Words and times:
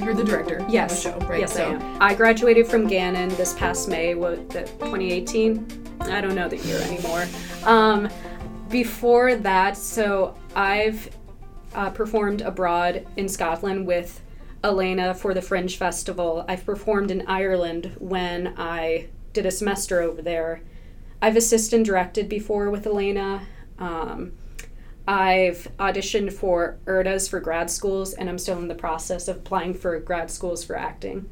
you're 0.00 0.14
the 0.14 0.24
director 0.24 0.64
yes. 0.68 1.04
of 1.04 1.14
the 1.14 1.20
show, 1.20 1.26
right? 1.28 1.40
Yes, 1.40 1.56
I 1.56 1.62
am. 1.64 2.02
I 2.02 2.14
graduated 2.14 2.66
from 2.66 2.86
Gannon 2.86 3.28
this 3.30 3.54
past 3.54 3.88
May, 3.88 4.14
what, 4.14 4.50
the 4.50 4.62
2018? 4.62 5.96
I 6.00 6.20
don't 6.20 6.34
know 6.34 6.48
the 6.48 6.58
year 6.58 6.78
anymore. 6.82 7.26
Um, 7.64 8.08
before 8.68 9.36
that, 9.36 9.76
so 9.76 10.36
I've 10.54 11.10
uh, 11.74 11.90
performed 11.90 12.42
abroad 12.42 13.06
in 13.16 13.28
Scotland 13.28 13.86
with 13.86 14.20
Elena 14.62 15.14
for 15.14 15.34
the 15.34 15.42
Fringe 15.42 15.76
Festival. 15.76 16.44
I've 16.48 16.64
performed 16.64 17.10
in 17.10 17.26
Ireland 17.26 17.94
when 17.98 18.54
I 18.56 19.08
did 19.32 19.46
a 19.46 19.50
semester 19.50 20.00
over 20.00 20.22
there. 20.22 20.62
I've 21.20 21.36
assisted 21.36 21.76
and 21.76 21.84
directed 21.84 22.28
before 22.28 22.70
with 22.70 22.86
Elena. 22.86 23.46
Um, 23.78 24.32
I've 25.06 25.68
auditioned 25.78 26.32
for 26.32 26.76
URTAs 26.86 27.28
for 27.28 27.40
grad 27.40 27.70
schools, 27.70 28.14
and 28.14 28.28
I'm 28.28 28.38
still 28.38 28.58
in 28.58 28.68
the 28.68 28.74
process 28.74 29.28
of 29.28 29.36
applying 29.36 29.74
for 29.74 29.98
grad 30.00 30.30
schools 30.30 30.64
for 30.64 30.76
acting. 30.76 31.28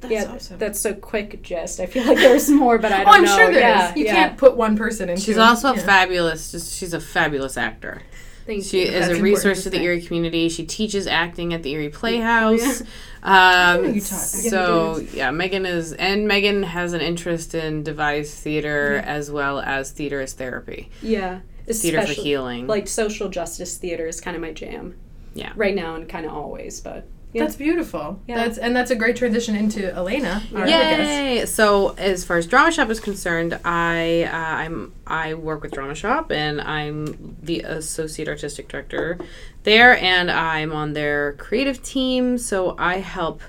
That's 0.00 0.12
yeah, 0.12 0.34
awesome. 0.34 0.58
that's 0.58 0.84
a 0.84 0.94
quick 0.94 1.42
gist. 1.42 1.80
I 1.80 1.86
feel 1.86 2.04
like 2.06 2.18
there's 2.18 2.50
more, 2.50 2.76
but 2.78 2.92
I 2.92 3.00
oh, 3.02 3.04
don't 3.04 3.14
I'm 3.14 3.24
know. 3.24 3.36
sure 3.36 3.52
there 3.52 3.74
is. 3.76 3.80
yeah, 3.80 3.94
You 3.94 4.04
yeah. 4.04 4.14
can't 4.14 4.36
put 4.36 4.56
one 4.56 4.76
person 4.76 5.08
into. 5.08 5.22
She's 5.22 5.38
also 5.38 5.72
yeah. 5.74 5.80
fabulous. 5.82 6.52
Just 6.52 6.74
she's 6.74 6.92
a 6.92 7.00
fabulous 7.00 7.56
actor. 7.56 8.02
Thank 8.46 8.64
She 8.64 8.82
you. 8.82 8.88
is 8.92 9.06
That's 9.08 9.18
a 9.18 9.22
resource 9.22 9.58
to 9.62 9.70
to 9.70 9.70
the. 9.70 9.82
Erie 9.82 10.02
community. 10.02 10.50
She 10.50 10.66
teaches 10.66 11.06
acting 11.06 11.54
at 11.54 11.62
the 11.62 11.70
Erie 11.72 11.88
Playhouse. 11.88 12.82
Um, 13.24 14.00
so 14.00 14.98
yeah, 15.14 15.30
Megan 15.30 15.64
is, 15.64 15.94
and 15.94 16.28
Megan 16.28 16.62
has 16.62 16.92
an 16.92 17.00
interest 17.00 17.54
in 17.54 17.82
devised 17.82 18.34
theater 18.34 19.02
as 19.06 19.30
well 19.30 19.60
as 19.60 19.92
theater 19.92 20.20
as 20.20 20.34
therapy, 20.34 20.90
Yeah, 21.00 21.40
theater 21.66 22.06
for 22.06 22.12
healing. 22.12 22.66
like 22.66 22.88
social 22.88 23.28
justice 23.28 23.76
theater 23.76 24.06
is 24.06 24.20
kind 24.20 24.36
of 24.36 24.42
my 24.42 24.52
jam. 24.52 24.96
Yeah. 25.36 25.52
right 25.56 25.74
now 25.74 25.96
and 25.96 26.08
kind 26.08 26.26
of 26.26 26.32
always, 26.32 26.80
but 26.80 27.08
yeah. 27.34 27.42
That's 27.42 27.56
beautiful. 27.56 28.20
Yeah. 28.28 28.36
That's 28.36 28.58
and 28.58 28.76
that's 28.76 28.92
a 28.92 28.94
great 28.94 29.16
transition 29.16 29.56
into 29.56 29.92
Elena. 29.92 30.40
Our 30.54 30.62
other 30.62 30.70
guest. 30.70 31.00
Yay! 31.00 31.46
So 31.46 31.88
as 31.98 32.24
far 32.24 32.36
as 32.36 32.46
Drama 32.46 32.70
Shop 32.70 32.88
is 32.90 33.00
concerned, 33.00 33.58
I 33.64 34.22
uh, 34.22 34.36
I'm 34.36 34.92
I 35.04 35.34
work 35.34 35.62
with 35.62 35.72
Drama 35.72 35.96
Shop 35.96 36.30
and 36.30 36.60
I'm 36.60 37.36
the 37.42 37.62
associate 37.62 38.28
artistic 38.28 38.68
director 38.68 39.18
there, 39.64 39.98
and 39.98 40.30
I'm 40.30 40.70
on 40.70 40.92
their 40.92 41.32
creative 41.32 41.82
team. 41.82 42.38
So 42.38 42.76
I 42.78 42.98
help 42.98 43.42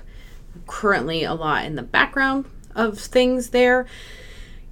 currently 0.66 1.22
a 1.22 1.34
lot 1.34 1.64
in 1.64 1.76
the 1.76 1.82
background 1.84 2.46
of 2.74 2.98
things 2.98 3.50
there. 3.50 3.86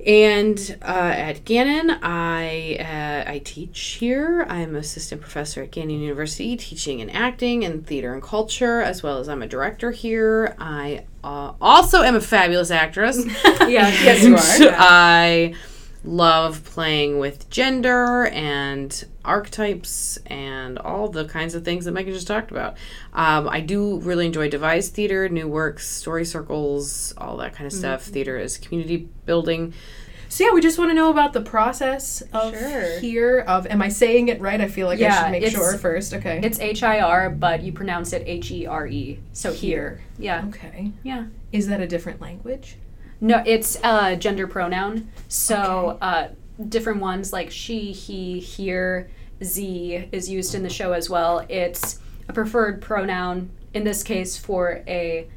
And 0.07 0.77
uh, 0.83 1.13
at 1.17 1.47
Gannon, 1.47 1.99
I 2.03 2.77
uh, 2.79 3.31
I 3.31 3.41
teach 3.43 3.81
here. 4.01 4.45
I'm 4.51 4.77
assistant 4.77 5.23
professor 5.23 5.63
at 5.63 5.71
Gannon 5.71 6.01
University, 6.01 6.57
teaching 6.57 7.01
and 7.01 7.11
acting 7.11 7.65
and 7.65 7.87
theater 7.87 8.13
and 8.13 8.23
culture, 8.23 8.83
as 8.83 9.03
well 9.03 9.19
as 9.19 9.31
I'm 9.31 9.43
a 9.43 9.47
director 9.47 9.93
here. 9.93 10.57
I 10.59 11.07
uh, 11.23 11.53
also 11.59 12.03
am 12.03 12.17
a 12.17 12.21
fabulous 12.21 12.71
actress. 12.71 13.25
yeah, 13.45 13.89
yes 13.89 14.25
you 14.25 14.35
are. 14.35 14.75
I 14.79 15.55
love 16.05 16.63
playing 16.65 17.19
with 17.19 17.49
gender 17.49 18.27
and 18.27 19.05
archetypes 19.25 20.19
and 20.27 20.79
all 20.79 21.09
the 21.09 21.25
kinds 21.25 21.55
of 21.55 21.65
things 21.65 21.87
that 21.87 21.93
Megan 21.93 22.13
just 22.13 22.27
talked 22.27 22.51
about. 22.51 22.77
Um, 23.15 23.49
I 23.49 23.61
do 23.61 23.99
really 24.01 24.27
enjoy 24.27 24.51
devised 24.51 24.93
theater, 24.93 25.29
new 25.29 25.49
works, 25.49 25.89
story 25.89 26.25
circles, 26.27 27.15
all 27.17 27.39
that 27.39 27.55
kind 27.55 27.67
of 27.67 27.73
stuff. 27.73 28.03
Theater 28.03 28.37
is 28.37 28.59
community 28.59 29.09
building. 29.25 29.73
So 30.29 30.45
yeah, 30.45 30.53
we 30.53 30.61
just 30.61 30.79
want 30.79 30.91
to 30.91 30.95
know 30.95 31.11
about 31.11 31.33
the 31.33 31.41
process 31.41 32.21
of 32.33 32.55
Sure. 32.59 32.99
here. 32.99 33.39
Of 33.41 33.67
am 33.69 33.81
I 33.81 33.89
saying 33.89 34.29
it 34.29 34.41
right? 34.41 34.61
I 34.61 34.67
feel 34.69 34.89
like 34.89 35.01
I 35.01 35.23
should 35.23 35.31
make 35.31 35.47
sure 35.53 35.79
first. 35.79 36.13
Okay. 36.13 36.41
It's 36.43 36.59
H 36.59 36.83
I 36.83 37.01
R, 37.01 37.31
but 37.31 37.63
you 37.63 37.73
pronounce 37.73 38.13
it 38.13 38.25
H 38.27 38.51
E 38.51 38.67
R 38.67 38.87
E. 38.87 39.21
So 39.33 39.53
here, 39.53 40.03
yeah, 40.19 40.45
okay. 40.49 40.91
yeah. 41.03 41.27
Is 41.53 41.69
that 41.69 41.81
a 41.81 41.87
different 41.87 42.21
language? 42.21 42.77
No, 43.21 43.43
it's 43.47 43.79
uh, 43.83 44.17
gender 44.17 44.47
pronoun. 44.47 45.11
So 45.29 45.99
uh, 46.01 46.29
different 46.69 47.01
ones 47.01 47.33
like 47.33 47.51
she, 47.51 47.93
he, 47.93 48.41
here, 48.41 49.11
z 49.43 50.09
is 50.13 50.29
used 50.29 50.55
in 50.55 50.63
the 50.63 50.71
show 50.71 50.93
as 50.93 51.11
well. 51.11 51.45
It's 51.49 52.01
a 52.29 52.33
preferred 52.33 52.81
pronoun 52.81 53.51
in 53.73 53.85
this 53.85 54.03
case 54.03 54.37
for 54.37 54.83
a 54.87 55.29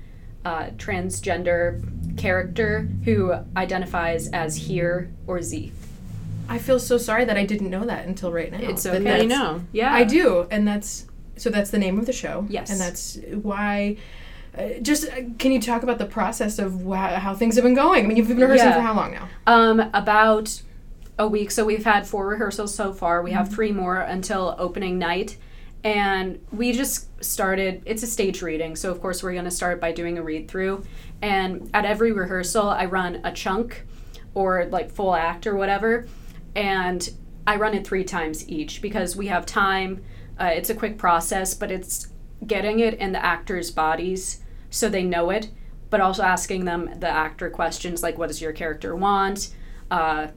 uh, 0.45 0.67
transgender 0.77 2.17
character 2.17 2.87
who 3.03 3.33
identifies 3.55 4.29
as 4.29 4.55
here 4.55 5.11
or 5.25 5.41
z. 5.41 5.71
I 6.49 6.59
feel 6.59 6.79
so 6.79 6.97
sorry 6.97 7.25
that 7.25 7.37
I 7.37 7.45
didn't 7.45 7.69
know 7.69 7.85
that 7.85 8.05
until 8.05 8.31
right 8.31 8.51
now. 8.51 8.59
It's 8.59 8.85
okay. 8.85 8.99
Now 8.99 9.15
you 9.17 9.27
know. 9.27 9.61
Yeah, 9.73 9.93
I 9.93 10.05
do, 10.05 10.47
and 10.49 10.65
that's 10.65 11.05
so. 11.35 11.49
That's 11.49 11.71
the 11.71 11.77
name 11.77 11.99
of 11.99 12.05
the 12.05 12.13
show. 12.13 12.45
Yes. 12.49 12.69
and 12.69 12.79
that's 12.79 13.17
why. 13.41 13.97
Uh, 14.57 14.79
just 14.81 15.07
uh, 15.09 15.21
can 15.37 15.51
you 15.51 15.61
talk 15.61 15.83
about 15.83 15.99
the 15.99 16.05
process 16.05 16.57
of 16.59 16.81
wha- 16.83 17.19
how 17.19 17.35
things 17.35 17.55
have 17.55 17.63
been 17.63 17.73
going? 17.75 18.03
I 18.03 18.07
mean, 18.07 18.17
you've 18.17 18.27
been 18.27 18.37
rehearsing 18.39 18.67
Yeah. 18.67 18.73
for 18.75 18.81
how 18.81 18.95
long 18.95 19.11
now? 19.11 19.27
Um, 19.45 19.79
about 19.93 20.61
a 21.19 21.27
week. 21.27 21.51
So 21.51 21.65
we've 21.65 21.85
had 21.85 22.07
four 22.07 22.27
rehearsals 22.27 22.73
so 22.73 22.93
far. 22.93 23.21
We 23.21 23.31
have 23.31 23.49
three 23.51 23.71
more 23.71 23.97
until 23.97 24.55
opening 24.57 24.97
night. 24.99 25.37
And 25.83 26.39
we 26.51 26.73
just 26.73 27.23
started, 27.23 27.81
it's 27.85 28.03
a 28.03 28.07
stage 28.07 28.41
reading. 28.41 28.75
So, 28.75 28.91
of 28.91 28.99
course, 28.99 29.23
we're 29.23 29.33
going 29.33 29.45
to 29.45 29.51
start 29.51 29.79
by 29.79 29.91
doing 29.91 30.17
a 30.17 30.23
read 30.23 30.47
through. 30.49 30.83
And 31.21 31.69
at 31.73 31.85
every 31.85 32.11
rehearsal, 32.11 32.69
I 32.69 32.85
run 32.85 33.21
a 33.23 33.31
chunk 33.31 33.85
or 34.33 34.65
like 34.65 34.91
full 34.91 35.15
act 35.15 35.47
or 35.47 35.55
whatever. 35.55 36.07
And 36.55 37.07
I 37.45 37.55
run 37.55 37.73
it 37.73 37.85
three 37.87 38.03
times 38.03 38.47
each 38.49 38.81
because 38.81 39.15
we 39.15 39.27
have 39.27 39.45
time. 39.45 40.03
Uh, 40.39 40.45
it's 40.53 40.69
a 40.69 40.75
quick 40.75 40.97
process, 40.97 41.53
but 41.53 41.71
it's 41.71 42.07
getting 42.45 42.79
it 42.79 42.95
in 42.95 43.11
the 43.11 43.23
actors' 43.23 43.71
bodies 43.71 44.43
so 44.69 44.89
they 44.89 45.03
know 45.03 45.29
it, 45.29 45.49
but 45.89 46.01
also 46.01 46.23
asking 46.23 46.65
them 46.65 46.89
the 46.99 47.09
actor 47.09 47.49
questions 47.49 48.03
like, 48.03 48.17
what 48.17 48.27
does 48.27 48.41
your 48.41 48.51
character 48.51 48.95
want? 48.95 49.49
Uh, 49.89 50.27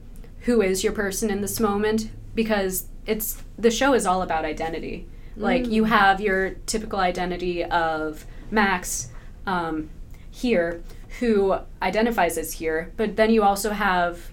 who 0.41 0.61
is 0.61 0.83
your 0.83 0.93
person 0.93 1.29
in 1.29 1.41
this 1.41 1.59
moment? 1.59 2.09
Because 2.33 2.87
it's 3.05 3.43
the 3.57 3.71
show 3.71 3.93
is 3.93 4.05
all 4.05 4.21
about 4.21 4.45
identity. 4.45 5.07
Like 5.37 5.67
you 5.67 5.85
have 5.85 6.21
your 6.21 6.51
typical 6.65 6.99
identity 6.99 7.63
of 7.63 8.25
Max 8.51 9.09
um, 9.45 9.89
here, 10.29 10.83
who 11.19 11.57
identifies 11.81 12.37
as 12.37 12.53
here, 12.53 12.91
but 12.97 13.15
then 13.15 13.31
you 13.31 13.43
also 13.43 13.71
have 13.71 14.31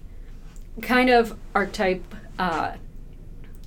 kind 0.82 1.08
of 1.08 1.36
archetype 1.54 2.14
uh, 2.38 2.72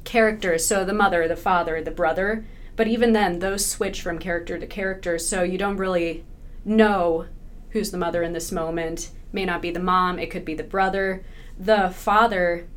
characters. 0.03 0.65
So 0.65 0.83
the 0.83 0.93
mother, 0.93 1.27
the 1.27 1.35
father, 1.35 1.81
the 1.81 1.91
brother. 1.91 2.45
But 2.81 2.87
even 2.87 3.13
then, 3.13 3.37
those 3.37 3.63
switch 3.63 4.01
from 4.01 4.17
character 4.17 4.57
to 4.57 4.65
character, 4.65 5.19
so 5.19 5.43
you 5.43 5.59
don't 5.59 5.77
really 5.77 6.25
know 6.65 7.27
who's 7.69 7.91
the 7.91 7.97
mother 7.99 8.23
in 8.23 8.33
this 8.33 8.51
moment. 8.51 9.11
May 9.31 9.45
not 9.45 9.61
be 9.61 9.69
the 9.69 9.79
mom, 9.79 10.17
it 10.17 10.31
could 10.31 10.43
be 10.43 10.55
the 10.55 10.63
brother. 10.63 11.23
The 11.59 11.91
father 11.91 12.67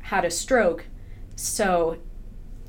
had 0.00 0.26
a 0.26 0.30
stroke, 0.30 0.84
so 1.34 1.96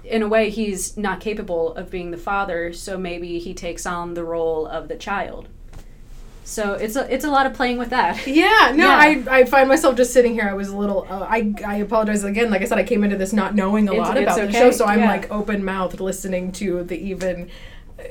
in 0.05 0.21
a 0.21 0.29
way, 0.29 0.49
he's 0.49 0.95
not 0.95 1.19
capable 1.19 1.75
of 1.75 1.91
being 1.91 2.11
the 2.11 2.17
father, 2.17 2.71
so 2.71 2.97
maybe 2.97 3.39
he 3.39 3.53
takes 3.53 3.85
on 3.85 4.13
the 4.13 4.23
role 4.23 4.65
of 4.65 4.87
the 4.87 4.95
child. 4.95 5.49
So 6.47 6.73
it's 6.73 6.95
a 6.95 7.11
it's 7.13 7.25
a 7.25 7.29
lot 7.31 7.47
of 7.47 7.53
playing 7.53 7.77
with 7.79 7.89
that. 7.89 8.25
Yeah, 8.41 8.71
no, 8.75 8.85
Yeah. 8.85 8.97
I, 8.97 9.39
I 9.39 9.45
find 9.45 9.67
myself 9.67 9.95
just 9.97 10.13
sitting 10.13 10.33
here. 10.33 10.47
I 10.47 10.53
was 10.53 10.69
a 10.69 10.77
little. 10.77 11.05
Uh, 11.09 11.25
I 11.27 11.53
I 11.65 11.75
apologize 11.77 12.23
again. 12.23 12.51
Like 12.51 12.61
I 12.61 12.65
said, 12.65 12.77
I 12.77 12.83
came 12.83 13.03
into 13.03 13.17
this 13.17 13.33
not 13.33 13.55
knowing 13.55 13.89
a 13.89 13.93
It's- 13.93 14.07
lot 14.07 14.15
it's 14.17 14.23
about 14.37 14.47
the 14.47 14.53
show, 14.53 14.71
so 14.71 14.85
I'm 14.85 14.99
yeah. 14.99 15.07
like 15.07 15.31
open 15.31 15.65
mouthed 15.65 15.99
listening 15.99 16.51
to 16.53 16.83
the 16.83 16.97
even 16.97 17.49
uh, 17.99 18.03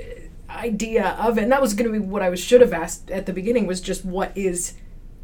idea 0.51 1.11
of 1.19 1.39
it. 1.39 1.45
And 1.45 1.53
that 1.53 1.63
was 1.63 1.75
going 1.75 1.91
to 1.93 1.99
be 1.99 2.05
what 2.05 2.23
I 2.23 2.29
was 2.29 2.41
should 2.41 2.61
have 2.61 2.73
asked 2.73 3.11
at 3.11 3.27
the 3.27 3.33
beginning. 3.33 3.67
Was 3.69 3.81
just 3.81 4.05
what 4.05 4.37
is 4.37 4.75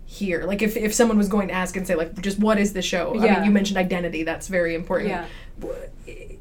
here? 0.07 0.45
Like 0.45 0.63
if 0.63 0.77
if 0.77 0.95
someone 0.95 1.19
was 1.19 1.29
going 1.29 1.49
to 1.49 1.55
ask 1.55 1.77
and 1.77 1.85
say 1.87 1.97
like 1.97 2.21
just 2.23 2.39
what 2.39 2.59
is 2.59 2.73
the 2.75 2.83
show? 2.83 3.15
I 3.19 3.25
Yeah. 3.25 3.35
mean, 3.37 3.45
you 3.47 3.51
mentioned 3.51 3.77
identity. 3.79 4.23
That's 4.23 4.47
very 4.47 4.75
important. 4.77 5.11
Yeah. 5.11 5.27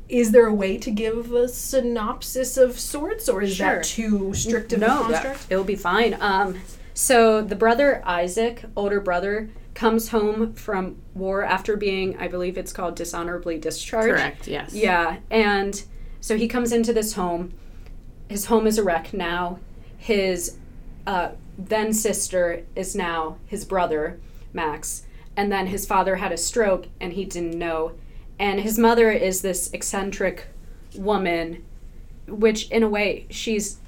Is 0.09 0.31
there 0.31 0.47
a 0.47 0.53
way 0.53 0.77
to 0.79 0.89
give 0.91 1.31
a 1.31 1.47
synopsis 1.47 2.57
of 2.57 2.79
sorts, 2.79 3.29
or 3.29 3.41
is 3.43 3.55
Sure. 3.55 3.75
that 3.75 3.83
too 3.83 4.33
strict 4.33 4.73
of 4.73 4.81
a 4.81 4.87
no, 4.87 5.03
construct? 5.03 5.47
that, 5.47 5.53
it'll 5.53 5.63
be 5.63 5.75
fine. 5.75 6.17
Um, 6.19 6.59
so 6.93 7.41
the 7.41 7.55
brother 7.55 8.01
Isaac, 8.05 8.63
older 8.75 8.99
brother, 8.99 9.49
comes 9.75 10.09
home 10.09 10.53
from 10.53 10.97
war 11.13 11.43
after 11.43 11.77
being, 11.77 12.17
I 12.17 12.27
believe 12.27 12.57
it's 12.57 12.73
called 12.73 12.95
dishonorably 12.95 13.57
discharged. 13.59 14.09
Correct. 14.09 14.47
Yes. 14.47 14.73
Yeah, 14.73 15.17
and 15.29 15.81
so 16.19 16.35
he 16.35 16.47
comes 16.47 16.73
into 16.73 16.91
this 16.91 17.13
home. 17.13 17.53
His 18.27 18.45
home 18.45 18.67
is 18.67 18.77
a 18.77 18.83
wreck 18.83 19.13
now. 19.13 19.59
His 19.97 20.57
uh, 21.07 21.29
then 21.57 21.93
sister 21.93 22.63
is 22.75 22.95
now 22.95 23.37
his 23.45 23.63
brother, 23.65 24.19
Max. 24.53 25.03
And 25.37 25.51
then 25.51 25.67
his 25.67 25.85
father 25.85 26.17
had 26.17 26.31
a 26.31 26.37
stroke 26.37 26.87
and 26.99 27.13
he 27.13 27.25
didn't 27.25 27.57
know. 27.57 27.93
And 28.39 28.61
his 28.61 28.79
mother 28.79 29.11
is 29.11 29.41
this 29.41 29.69
eccentric 29.73 30.47
woman, 30.95 31.63
which 32.27 32.69
in 32.69 32.83
a 32.83 32.89
way 32.89 33.27
she's 33.29 33.79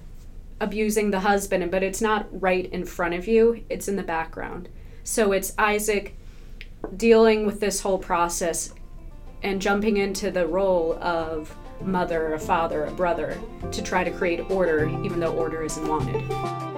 abusing 0.60 1.10
the 1.10 1.22
husband, 1.22 1.72
but 1.72 1.82
it's 1.82 2.02
not 2.02 2.28
right 2.40 2.72
in 2.72 2.86
front 2.86 3.14
of 3.14 3.28
you, 3.28 3.64
it's 3.70 3.88
in 3.88 3.96
the 3.96 4.04
background. 4.04 4.70
So 5.04 5.32
it's 5.32 5.54
Isaac 5.58 6.16
dealing 6.98 7.46
with 7.46 7.60
this 7.60 7.82
whole 7.82 7.98
process 7.98 8.74
and 9.42 9.62
jumping 9.62 9.98
into 9.98 10.30
the 10.30 10.46
role 10.46 10.94
of 11.02 11.56
mother, 11.82 12.34
a 12.34 12.40
father, 12.40 12.86
a 12.86 12.92
brother, 12.92 13.40
to 13.72 13.82
try 13.82 14.04
to 14.04 14.12
create 14.12 14.52
order, 14.52 14.88
even 15.04 15.20
though 15.20 15.34
order 15.34 15.64
isn't 15.64 15.88
wanted. 15.88 16.71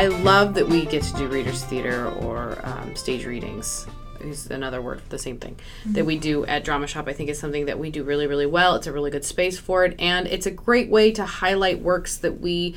I 0.00 0.06
love 0.06 0.54
that 0.54 0.66
we 0.66 0.86
get 0.86 1.02
to 1.02 1.14
do 1.14 1.28
readers 1.28 1.62
theater 1.62 2.08
or 2.22 2.58
um, 2.66 2.96
stage 2.96 3.26
readings. 3.26 3.86
Is 4.20 4.50
another 4.50 4.80
word 4.80 5.02
for 5.02 5.08
the 5.10 5.18
same 5.18 5.36
thing 5.36 5.58
that 5.84 6.06
we 6.06 6.16
do 6.16 6.46
at 6.46 6.64
Drama 6.64 6.86
Shop. 6.86 7.06
I 7.06 7.12
think 7.12 7.28
is 7.28 7.38
something 7.38 7.66
that 7.66 7.78
we 7.78 7.90
do 7.90 8.02
really, 8.02 8.26
really 8.26 8.46
well. 8.46 8.76
It's 8.76 8.86
a 8.86 8.92
really 8.94 9.10
good 9.10 9.26
space 9.26 9.58
for 9.58 9.84
it, 9.84 9.94
and 9.98 10.26
it's 10.26 10.46
a 10.46 10.50
great 10.50 10.88
way 10.88 11.12
to 11.12 11.26
highlight 11.26 11.80
works 11.82 12.16
that 12.16 12.40
we 12.40 12.76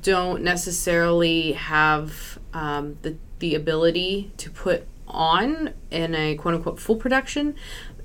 don't 0.00 0.42
necessarily 0.42 1.52
have 1.52 2.38
um, 2.54 2.96
the 3.02 3.18
the 3.40 3.54
ability 3.54 4.32
to 4.38 4.50
put 4.50 4.86
on 5.06 5.74
in 5.90 6.14
a 6.14 6.34
quote 6.34 6.54
unquote 6.54 6.80
full 6.80 6.96
production. 6.96 7.56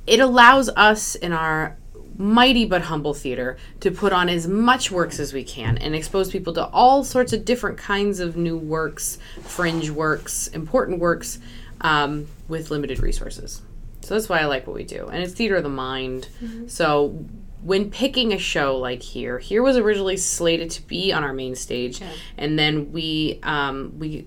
It 0.06 0.20
allows 0.20 0.68
us 0.76 1.16
in 1.16 1.32
our 1.32 1.78
mighty 2.19 2.66
but 2.66 2.83
humble 2.83 3.13
theater 3.13 3.57
to 3.80 3.89
put 3.89 4.12
on 4.12 4.27
as 4.27 4.45
much 4.45 4.92
works 4.92 5.19
as 5.19 5.33
we 5.33 5.44
can 5.44 5.77
and 5.77 5.95
expose 5.95 6.30
people 6.30 6.54
to 6.54 6.66
all 6.68 7.04
sorts 7.04 7.31
of 7.31 7.45
different 7.45 7.77
kinds 7.77 8.19
of 8.19 8.36
new 8.36 8.57
works, 8.57 9.18
fringe 9.42 9.89
works, 9.89 10.48
important 10.50 11.00
works 11.00 11.39
um, 11.81 12.27
with 12.50 12.69
limited 12.69 13.00
resources. 13.00 13.62
So 14.01 14.16
that's 14.16 14.30
why 14.30 14.40
I 14.40 14.46
like 14.46 14.66
what 14.66 14.75
we 14.75 14.84
do. 14.84 15.07
And 15.07 15.22
it's 15.22 15.34
theater 15.34 15.57
of 15.57 15.63
the 15.63 15.69
mind. 15.69 16.28
So 16.68 17.25
when 17.62 17.92
picking 17.92 18.31
a 18.31 18.38
show 18.38 18.78
like 18.78 19.04
here, 19.04 19.38
here 19.38 19.62
was 19.62 19.75
originally 19.75 20.16
slated 20.16 20.72
to 20.72 20.81
be 20.84 21.12
on 21.12 21.24
our 21.24 21.34
main 21.34 21.56
stage, 21.56 22.00
and 22.38 22.57
then 22.57 22.92
we 22.94 23.40
um, 23.44 23.94
we 24.00 24.25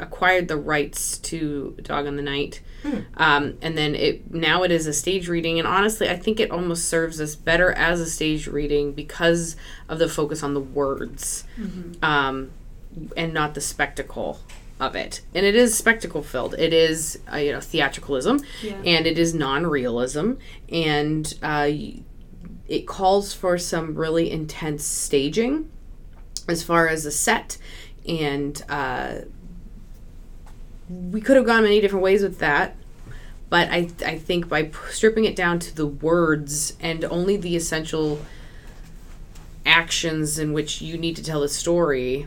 acquired 0.00 0.48
the 0.48 0.56
rights 0.56 1.18
to 1.18 1.76
Dog 1.82 2.06
on 2.08 2.16
the 2.16 2.22
Night, 2.22 2.60
um, 3.16 3.56
and 3.62 3.78
then 3.78 3.94
it 3.94 4.34
now 4.34 4.64
it 4.64 4.72
is 4.72 4.88
a 4.88 4.92
stage 4.92 5.28
reading. 5.28 5.60
And 5.60 5.68
honestly, 5.68 6.08
I 6.10 6.16
think 6.16 6.40
it 6.40 6.50
almost 6.50 6.88
serves 6.88 7.20
us 7.20 7.36
better 7.36 7.70
as 7.72 8.00
a 8.00 8.10
stage 8.10 8.48
reading 8.48 8.92
because 8.92 9.54
of 9.88 10.00
the 10.00 10.08
focus 10.08 10.42
on 10.42 10.54
the 10.54 10.60
words, 10.60 11.44
um, 12.02 12.50
and 13.16 13.32
not 13.32 13.54
the 13.54 13.60
spectacle 13.60 14.40
of 14.84 14.94
it. 14.96 15.20
And 15.34 15.44
it 15.46 15.54
is 15.54 15.76
spectacle 15.76 16.22
filled. 16.22 16.54
It 16.58 16.72
is 16.72 17.18
uh, 17.32 17.36
you 17.36 17.52
know 17.52 17.58
theatricalism, 17.58 18.44
Yeah. 18.62 18.76
and 18.84 19.06
it 19.06 19.18
is 19.18 19.34
non-realism, 19.34 20.32
and 20.68 21.34
uh, 21.42 21.70
it 22.68 22.86
calls 22.86 23.32
for 23.34 23.58
some 23.58 23.94
really 23.94 24.30
intense 24.30 24.84
staging 24.84 25.70
as 26.48 26.62
far 26.62 26.88
as 26.88 27.06
a 27.06 27.10
set 27.10 27.56
and 28.06 28.62
uh, 28.68 29.14
we 30.90 31.20
could 31.20 31.36
have 31.36 31.46
gone 31.46 31.62
many 31.62 31.80
different 31.80 32.02
ways 32.02 32.22
with 32.22 32.38
that 32.38 32.76
but 33.48 33.68
I, 33.70 33.88
I 34.04 34.18
think 34.18 34.48
by 34.48 34.70
stripping 34.90 35.24
it 35.24 35.36
down 35.36 35.58
to 35.60 35.74
the 35.74 35.86
words 35.86 36.76
and 36.80 37.04
only 37.06 37.36
the 37.38 37.56
essential 37.56 38.20
actions 39.64 40.38
in 40.38 40.52
which 40.52 40.82
you 40.82 40.98
need 40.98 41.16
to 41.16 41.22
tell 41.22 41.40
the 41.40 41.48
story 41.48 42.26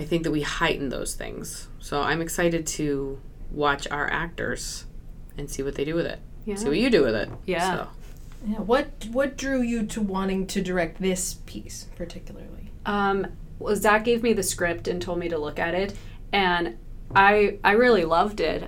i 0.00 0.04
think 0.04 0.22
that 0.24 0.30
we 0.30 0.42
heighten 0.42 0.88
those 0.88 1.14
things 1.14 1.68
so 1.78 2.00
i'm 2.02 2.20
excited 2.22 2.66
to 2.66 3.20
watch 3.52 3.86
our 3.90 4.10
actors 4.10 4.86
and 5.36 5.48
see 5.50 5.62
what 5.62 5.74
they 5.74 5.84
do 5.84 5.94
with 5.94 6.06
it 6.06 6.18
Yeah. 6.44 6.56
see 6.56 6.68
what 6.68 6.78
you 6.78 6.90
do 6.90 7.02
with 7.04 7.14
it 7.14 7.28
Yeah. 7.46 7.74
so. 7.76 7.88
Yeah. 8.48 8.56
What 8.60 8.88
what 9.12 9.36
drew 9.36 9.60
you 9.60 9.84
to 9.86 10.00
wanting 10.00 10.46
to 10.46 10.62
direct 10.62 11.02
this 11.02 11.34
piece 11.44 11.86
particularly? 11.94 12.70
Um, 12.86 13.26
well, 13.58 13.76
Zach 13.76 14.02
gave 14.02 14.22
me 14.22 14.32
the 14.32 14.42
script 14.42 14.88
and 14.88 15.02
told 15.02 15.18
me 15.18 15.28
to 15.28 15.36
look 15.36 15.58
at 15.58 15.74
it, 15.74 15.92
and 16.32 16.78
I 17.14 17.58
I 17.62 17.72
really 17.72 18.06
loved 18.06 18.40
it 18.40 18.62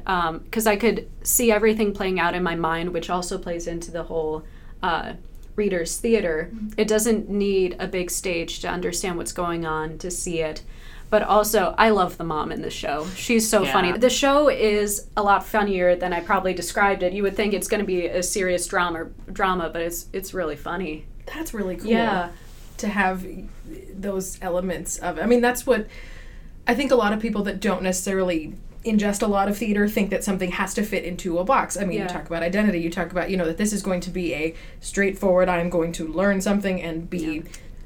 because 0.45 0.67
I 0.67 0.77
could 0.77 1.09
see 1.23 1.51
everything 1.51 1.95
playing 1.95 2.21
out 2.21 2.35
in 2.35 2.43
my 2.43 2.55
mind, 2.55 2.93
which 2.93 3.09
also 3.09 3.39
plays 3.39 3.67
into 3.67 3.91
the 3.91 4.03
whole 4.03 4.43
uh, 4.83 5.15
reader's 5.57 5.97
theater. 5.97 6.53
It 6.77 6.87
doesn't 6.87 7.31
need 7.31 7.77
a 7.79 7.89
big 7.89 8.11
stage 8.11 8.61
to 8.61 8.69
understand 8.69 9.17
what's 9.17 9.33
going 9.33 9.65
on 9.65 9.97
to 10.05 10.11
see 10.11 10.41
it. 10.41 10.63
But 11.13 11.25
also, 11.25 11.75
I 11.77 11.91
love 11.91 12.17
the 12.17 12.25
mom 12.25 12.51
in 12.51 12.63
the 12.63 12.71
show. 12.71 13.07
She's 13.15 13.47
so 13.47 13.65
Yeah. 13.65 13.73
funny. 13.75 13.93
The 13.93 14.09
show 14.09 14.49
is 14.49 15.09
a 15.15 15.23
lot 15.23 15.47
funnier 15.47 15.95
than 15.95 16.15
I 16.15 16.21
probably 16.21 16.55
described 16.55 17.03
it. 17.03 17.13
You 17.13 17.23
would 17.25 17.37
think 17.37 17.53
it's 17.53 17.69
going 17.69 17.81
to 17.81 17.87
be 17.87 18.07
a 18.07 18.23
serious 18.23 18.67
drama, 18.67 19.09
drama, 19.31 19.69
but 19.71 19.83
it's 19.83 20.07
it's 20.15 20.33
really 20.33 20.57
funny. 20.57 21.05
That's 21.27 21.53
really 21.53 21.77
cool. 21.77 21.91
Yeah. 21.91 22.31
To 22.79 22.89
have 22.89 23.27
those 23.95 24.39
elements 24.41 24.97
of 25.01 25.19
I 25.19 25.27
mean 25.27 25.43
that's 25.43 25.67
what 25.67 25.87
I 26.67 26.75
think 26.75 26.91
a 26.91 26.97
lot 26.97 27.13
of 27.13 27.21
people 27.21 27.43
that 27.43 27.61
don't 27.61 27.83
necessarily 27.83 28.55
ingest 28.83 29.23
a 29.23 29.27
lot 29.27 29.49
of 29.51 29.59
theater 29.59 29.87
think 29.89 30.09
that 30.09 30.25
something 30.25 30.53
has 30.53 30.73
to 30.75 30.83
fit 30.83 31.05
into 31.05 31.39
a 31.39 31.45
box. 31.45 31.77
I 31.77 31.85
mean, 31.85 31.99
Yeah. 31.99 32.05
you 32.05 32.09
talk 32.09 32.25
about 32.27 32.43
identity, 32.43 32.79
you 32.81 32.89
talk 32.91 33.11
about, 33.13 33.29
you 33.29 33.37
know, 33.37 33.45
that 33.45 33.59
this 33.59 33.75
is 33.75 33.83
going 33.83 34.01
to 34.01 34.11
be 34.11 34.33
a 34.35 34.55
straightforward 34.81 35.51
I'm 35.51 35.69
going 35.69 35.93
to 35.93 36.09
learn 36.09 36.41
something 36.41 36.81
and 36.81 37.11
be 37.11 37.43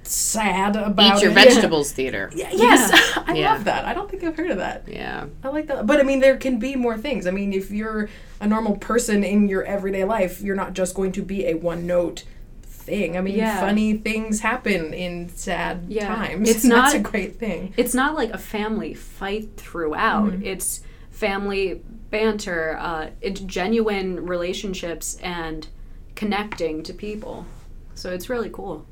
sad 0.06 0.76
about 0.76 1.18
eat 1.18 1.22
your 1.22 1.32
it. 1.32 1.34
vegetables 1.44 1.92
theater 1.92 2.30
Yeah. 2.34 2.50
Yes. 2.52 2.90
I 3.26 3.34
Yeah. 3.34 3.52
love 3.54 3.64
that. 3.64 3.84
I 3.84 3.94
don't 3.94 4.10
think 4.10 4.22
I've 4.24 4.36
heard 4.36 4.50
of 4.50 4.58
that. 4.58 4.84
yeah 4.86 5.26
I 5.42 5.48
like 5.48 5.66
that. 5.68 5.86
But 5.86 6.00
I 6.00 6.02
mean, 6.02 6.20
there 6.20 6.36
can 6.36 6.58
be 6.58 6.76
more 6.76 6.96
things. 6.96 7.26
I 7.26 7.30
mean, 7.30 7.52
if 7.52 7.70
you're 7.70 8.08
a 8.40 8.46
normal 8.46 8.76
person 8.76 9.24
in 9.24 9.48
your 9.48 9.64
everyday 9.64 10.04
life, 10.04 10.40
you're 10.40 10.56
not 10.56 10.72
just 10.74 10.94
going 10.94 11.12
to 11.12 11.22
be 11.22 11.46
a 11.46 11.54
one 11.54 11.86
note 11.86 12.24
thing. 12.62 13.16
I 13.16 13.20
mean, 13.20 13.36
Yeah. 13.36 13.58
funny 13.60 13.94
things 13.96 14.40
happen 14.40 14.94
in 14.94 15.28
sad 15.30 15.86
Yeah. 15.88 16.14
times. 16.14 16.48
It's 16.48 16.62
and 16.64 16.72
that's 16.74 16.92
not- 16.94 17.00
a 17.00 17.02
great 17.02 17.36
thing. 17.38 17.74
it's 17.76 17.94
not 17.94 18.14
like 18.14 18.30
a 18.30 18.38
family 18.38 18.94
fight 18.94 19.48
throughout. 19.56 20.32
Mm-hmm. 20.32 20.46
It's 20.46 20.82
family 21.10 21.80
banter, 22.10 22.76
uh, 22.78 23.08
it's 23.20 23.40
genuine 23.40 24.24
relationships 24.26 25.16
and 25.22 25.66
connecting 26.14 26.82
to 26.84 26.92
people. 26.92 27.46
So 27.94 28.10
it's 28.12 28.28
really 28.30 28.50
cool. 28.50 28.86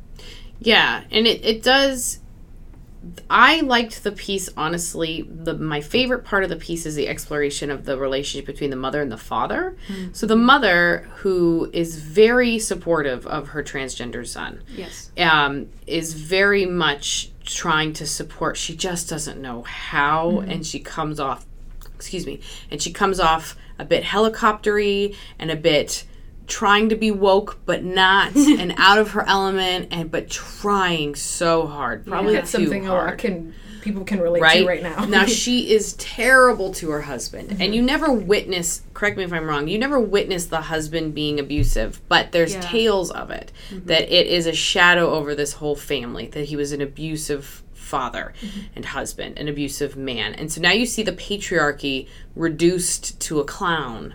Yeah, 0.64 1.02
and 1.10 1.26
it, 1.26 1.44
it 1.44 1.62
does. 1.62 2.18
I 3.28 3.60
liked 3.60 4.02
the 4.02 4.12
piece 4.12 4.48
honestly. 4.56 5.28
The 5.30 5.54
my 5.54 5.82
favorite 5.82 6.24
part 6.24 6.42
of 6.42 6.48
the 6.48 6.56
piece 6.56 6.86
is 6.86 6.94
the 6.94 7.06
exploration 7.06 7.70
of 7.70 7.84
the 7.84 7.98
relationship 7.98 8.46
between 8.46 8.70
the 8.70 8.76
mother 8.76 9.02
and 9.02 9.12
the 9.12 9.18
father. 9.18 9.76
So 10.12 10.26
the 10.26 10.36
mother, 10.36 11.06
who 11.16 11.68
is 11.74 12.00
very 12.00 12.58
supportive 12.58 13.26
of 13.26 13.48
her 13.48 13.62
transgender 13.62 14.26
son, 14.26 14.62
Yes. 14.74 15.10
um, 15.18 15.68
is 15.86 16.14
very 16.14 16.64
much 16.64 17.30
trying 17.44 17.92
to 17.94 18.06
support. 18.06 18.56
She 18.56 18.74
just 18.74 19.10
doesn't 19.10 19.38
know 19.40 19.62
how, 19.64 20.40
and 20.40 20.66
she 20.66 20.80
comes 20.80 21.20
off, 21.20 21.44
excuse 21.94 22.24
me, 22.24 22.40
and 22.70 22.80
she 22.80 22.90
comes 22.90 23.20
off 23.20 23.54
a 23.78 23.84
bit 23.84 24.02
helicoptery 24.04 25.14
and 25.38 25.50
a 25.50 25.56
bit 25.56 26.04
trying 26.46 26.88
to 26.90 26.96
be 26.96 27.10
woke 27.10 27.58
but 27.66 27.82
not 27.84 28.34
and 28.36 28.74
out 28.76 28.98
of 28.98 29.12
her 29.12 29.26
element 29.28 29.88
and 29.90 30.10
but 30.10 30.28
trying 30.30 31.14
so 31.14 31.66
hard 31.66 32.06
probably 32.06 32.34
That's 32.34 32.52
too 32.52 32.58
something 32.64 32.86
a 32.86 32.92
lot 32.92 33.00
hard 33.06 33.18
can 33.18 33.54
people 33.82 34.02
can 34.04 34.18
relate 34.18 34.40
right 34.40 34.60
to 34.60 34.66
right 34.66 34.82
now. 34.82 35.04
now 35.04 35.26
she 35.42 35.70
is 35.72 35.92
terrible 35.94 36.72
to 36.72 36.90
her 36.90 37.02
husband 37.02 37.50
Mm-hmm. 37.50 37.60
and 37.62 37.74
you 37.74 37.82
never 37.82 38.10
witness 38.12 38.82
correct 38.94 39.16
me 39.18 39.24
if 39.24 39.32
i'm 39.32 39.46
wrong 39.46 39.68
you 39.68 39.78
never 39.78 40.00
witness 40.00 40.46
the 40.46 40.62
husband 40.62 41.14
being 41.14 41.38
abusive 41.38 42.00
but 42.08 42.32
there's 42.32 42.54
Yeah. 42.54 42.60
tales 42.60 43.10
of 43.10 43.30
it 43.30 43.52
that 43.70 44.02
it 44.10 44.26
is 44.26 44.46
a 44.46 44.52
shadow 44.54 45.10
over 45.10 45.34
this 45.34 45.54
whole 45.54 45.76
family 45.76 46.26
that 46.28 46.46
he 46.46 46.56
was 46.56 46.72
an 46.72 46.80
abusive 46.80 47.62
father 47.74 48.32
and 48.74 48.86
husband 48.86 49.38
an 49.38 49.48
abusive 49.48 49.96
man 49.96 50.32
and 50.34 50.50
so 50.50 50.60
now 50.62 50.72
you 50.72 50.86
see 50.86 51.02
the 51.02 51.12
patriarchy 51.12 52.08
reduced 52.34 53.18
to 53.20 53.40
a 53.40 53.44
clown 53.44 54.14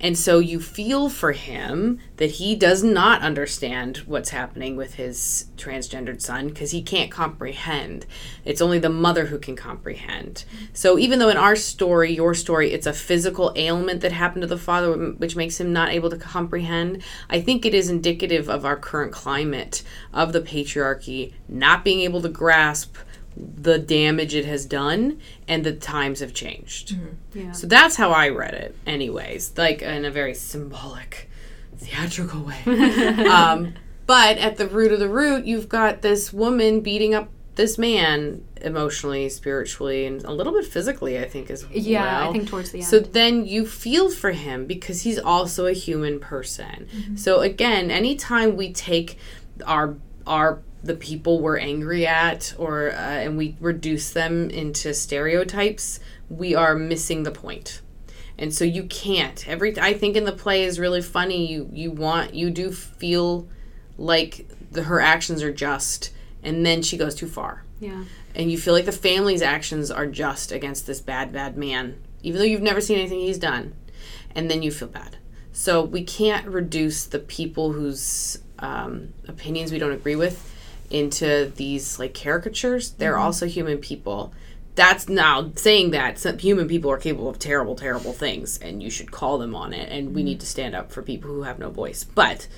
and 0.00 0.16
so 0.16 0.38
you 0.38 0.60
feel 0.60 1.10
for 1.10 1.32
him 1.32 1.98
that 2.16 2.32
he 2.32 2.56
does 2.56 2.82
not 2.82 3.20
understand 3.20 3.98
what's 3.98 4.30
happening 4.30 4.74
with 4.74 4.94
his 4.94 5.46
transgendered 5.56 6.22
son 6.22 6.48
because 6.48 6.70
he 6.70 6.80
can't 6.80 7.10
comprehend. 7.10 8.06
It's 8.44 8.62
only 8.62 8.78
the 8.78 8.88
mother 8.88 9.26
who 9.26 9.38
can 9.38 9.56
comprehend. 9.56 10.44
So 10.72 10.98
even 10.98 11.18
though 11.18 11.28
in 11.28 11.36
our 11.36 11.54
story, 11.54 12.14
your 12.14 12.34
story, 12.34 12.72
it's 12.72 12.86
a 12.86 12.94
physical 12.94 13.52
ailment 13.56 14.00
that 14.00 14.12
happened 14.12 14.42
to 14.42 14.48
the 14.48 14.56
father, 14.56 14.92
which 14.94 15.36
makes 15.36 15.60
him 15.60 15.72
not 15.72 15.90
able 15.90 16.08
to 16.08 16.16
comprehend, 16.16 17.02
I 17.28 17.42
think 17.42 17.66
it 17.66 17.74
is 17.74 17.90
indicative 17.90 18.48
of 18.48 18.64
our 18.64 18.76
current 18.76 19.12
climate 19.12 19.82
of 20.14 20.32
the 20.32 20.40
patriarchy 20.40 21.34
not 21.46 21.84
being 21.84 22.00
able 22.00 22.22
to 22.22 22.28
grasp 22.28 22.96
the 23.36 23.78
damage 23.78 24.34
it 24.34 24.44
has 24.44 24.66
done 24.66 25.20
and 25.46 25.64
the 25.64 25.72
times 25.72 26.20
have 26.20 26.34
changed. 26.34 26.96
Yeah. 27.32 27.52
So 27.52 27.66
that's 27.66 27.96
how 27.96 28.10
I 28.10 28.28
read 28.28 28.54
it, 28.54 28.76
anyways, 28.86 29.56
like 29.56 29.82
in 29.82 30.04
a 30.04 30.10
very 30.10 30.34
symbolic, 30.34 31.30
theatrical 31.76 32.40
way. 32.40 32.62
um, 33.26 33.74
but 34.06 34.38
at 34.38 34.56
the 34.56 34.66
root 34.66 34.92
of 34.92 34.98
the 34.98 35.08
root, 35.08 35.44
you've 35.44 35.68
got 35.68 36.02
this 36.02 36.32
woman 36.32 36.80
beating 36.80 37.14
up 37.14 37.28
this 37.54 37.78
man 37.78 38.42
emotionally, 38.62 39.28
spiritually, 39.28 40.06
and 40.06 40.22
a 40.24 40.32
little 40.32 40.52
bit 40.52 40.64
physically, 40.64 41.18
I 41.18 41.26
think, 41.28 41.50
as 41.50 41.66
Yeah, 41.70 42.20
well. 42.20 42.30
I 42.30 42.32
think 42.32 42.48
towards 42.48 42.70
the 42.70 42.78
end. 42.78 42.86
So 42.86 43.00
then 43.00 43.46
you 43.46 43.66
feel 43.66 44.10
for 44.10 44.32
him 44.32 44.66
because 44.66 45.02
he's 45.02 45.18
also 45.18 45.66
a 45.66 45.72
human 45.72 46.20
person. 46.20 46.88
Mm-hmm. 46.92 47.16
So 47.16 47.40
again, 47.40 47.90
anytime 47.90 48.56
we 48.56 48.72
take 48.72 49.18
our 49.66 49.96
our 50.26 50.60
the 50.82 50.94
people 50.94 51.40
we're 51.40 51.58
angry 51.58 52.06
at 52.06 52.54
or 52.58 52.90
uh, 52.90 52.94
and 52.94 53.36
we 53.36 53.56
reduce 53.60 54.10
them 54.10 54.48
into 54.50 54.94
stereotypes 54.94 56.00
we 56.30 56.54
are 56.54 56.74
missing 56.76 57.24
the 57.24 57.30
point. 57.30 57.82
And 58.38 58.54
so 58.54 58.64
you 58.64 58.84
can't. 58.84 59.46
Every 59.46 59.78
i 59.78 59.92
think 59.92 60.16
in 60.16 60.24
the 60.24 60.32
play 60.32 60.64
is 60.64 60.78
really 60.78 61.02
funny. 61.02 61.50
You 61.52 61.68
you 61.72 61.90
want 61.90 62.34
you 62.34 62.50
do 62.50 62.70
feel 62.72 63.48
like 63.98 64.48
the, 64.70 64.84
her 64.84 65.00
actions 65.00 65.42
are 65.42 65.52
just 65.52 66.12
and 66.42 66.64
then 66.64 66.80
she 66.82 66.96
goes 66.96 67.14
too 67.14 67.26
far. 67.28 67.64
Yeah. 67.80 68.04
and 68.34 68.52
you 68.52 68.58
feel 68.58 68.74
like 68.74 68.84
the 68.84 68.92
family's 68.92 69.40
actions 69.40 69.90
are 69.90 70.06
just 70.06 70.52
against 70.52 70.86
this 70.86 71.00
bad 71.00 71.32
bad 71.32 71.56
man 71.56 71.96
even 72.22 72.38
though 72.38 72.44
you've 72.44 72.60
never 72.60 72.80
seen 72.80 72.98
anything 72.98 73.20
he's 73.20 73.38
done. 73.38 73.74
And 74.34 74.50
then 74.50 74.62
you 74.62 74.70
feel 74.70 74.88
bad. 74.88 75.16
So 75.52 75.82
we 75.82 76.04
can't 76.04 76.46
reduce 76.46 77.04
the 77.04 77.18
people 77.18 77.72
whose 77.72 78.38
um, 78.58 79.14
opinions 79.26 79.72
we 79.72 79.78
don't 79.78 79.92
agree 79.92 80.16
with 80.16 80.54
into 80.90 81.52
these 81.56 81.98
like 81.98 82.14
caricatures 82.14 82.92
they're 82.92 83.14
mm-hmm. 83.14 83.22
also 83.22 83.46
human 83.46 83.78
people 83.78 84.32
that's 84.74 85.08
now 85.08 85.50
saying 85.56 85.90
that 85.90 86.18
some 86.18 86.38
human 86.38 86.68
people 86.68 86.90
are 86.90 86.98
capable 86.98 87.28
of 87.28 87.38
terrible 87.38 87.74
terrible 87.74 88.12
things 88.12 88.58
and 88.58 88.82
you 88.82 88.90
should 88.90 89.10
call 89.10 89.38
them 89.38 89.54
on 89.54 89.72
it 89.72 89.90
and 89.90 90.08
we 90.08 90.20
mm-hmm. 90.20 90.26
need 90.26 90.40
to 90.40 90.46
stand 90.46 90.74
up 90.74 90.90
for 90.90 91.02
people 91.02 91.30
who 91.30 91.42
have 91.42 91.58
no 91.58 91.70
voice 91.70 92.04
but 92.04 92.48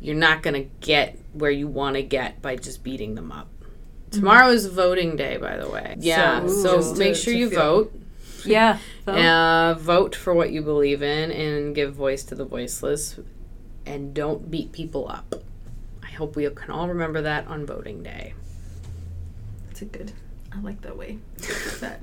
you're 0.00 0.16
not 0.16 0.42
going 0.42 0.54
to 0.54 0.68
get 0.80 1.18
where 1.32 1.50
you 1.50 1.68
want 1.68 1.94
to 1.94 2.02
get 2.02 2.42
by 2.42 2.56
just 2.56 2.82
beating 2.82 3.14
them 3.14 3.30
up 3.30 3.48
mm-hmm. 3.48 4.18
Tomorrow 4.20 4.50
is 4.50 4.66
voting 4.66 5.16
day, 5.16 5.38
by 5.38 5.56
the 5.56 5.70
way. 5.70 5.96
Yeah, 5.98 6.40
So, 6.46 6.48
so, 6.48 6.76
just 6.76 6.94
to- 6.94 6.98
make 6.98 7.14
sure 7.14 7.32
to 7.32 7.38
you 7.38 7.50
feel- 7.50 7.58
vote. 7.58 7.98
Yeah. 8.44 8.78
vote. 9.06 9.18
Uh, 9.18 9.74
vote 9.74 10.16
for 10.16 10.34
what 10.34 10.50
you 10.50 10.62
believe 10.62 11.00
in 11.00 11.30
and 11.30 11.74
give 11.76 11.94
voice 11.94 12.24
to 12.24 12.34
the 12.34 12.44
voiceless. 12.44 13.20
And 13.86 14.14
don't 14.14 14.50
beat 14.50 14.72
people 14.72 15.08
up. 15.08 15.36
I 16.12 16.14
hope 16.14 16.36
we 16.36 16.48
can 16.50 16.70
all 16.70 16.88
remember 16.88 17.22
that 17.22 17.46
on 17.46 17.64
voting 17.64 18.02
day. 18.02 18.34
That's 19.68 19.80
a 19.80 19.86
good. 19.86 20.12
I 20.54 20.60
like 20.60 20.82
that 20.82 20.98
way. 20.98 21.16
that. 21.80 22.00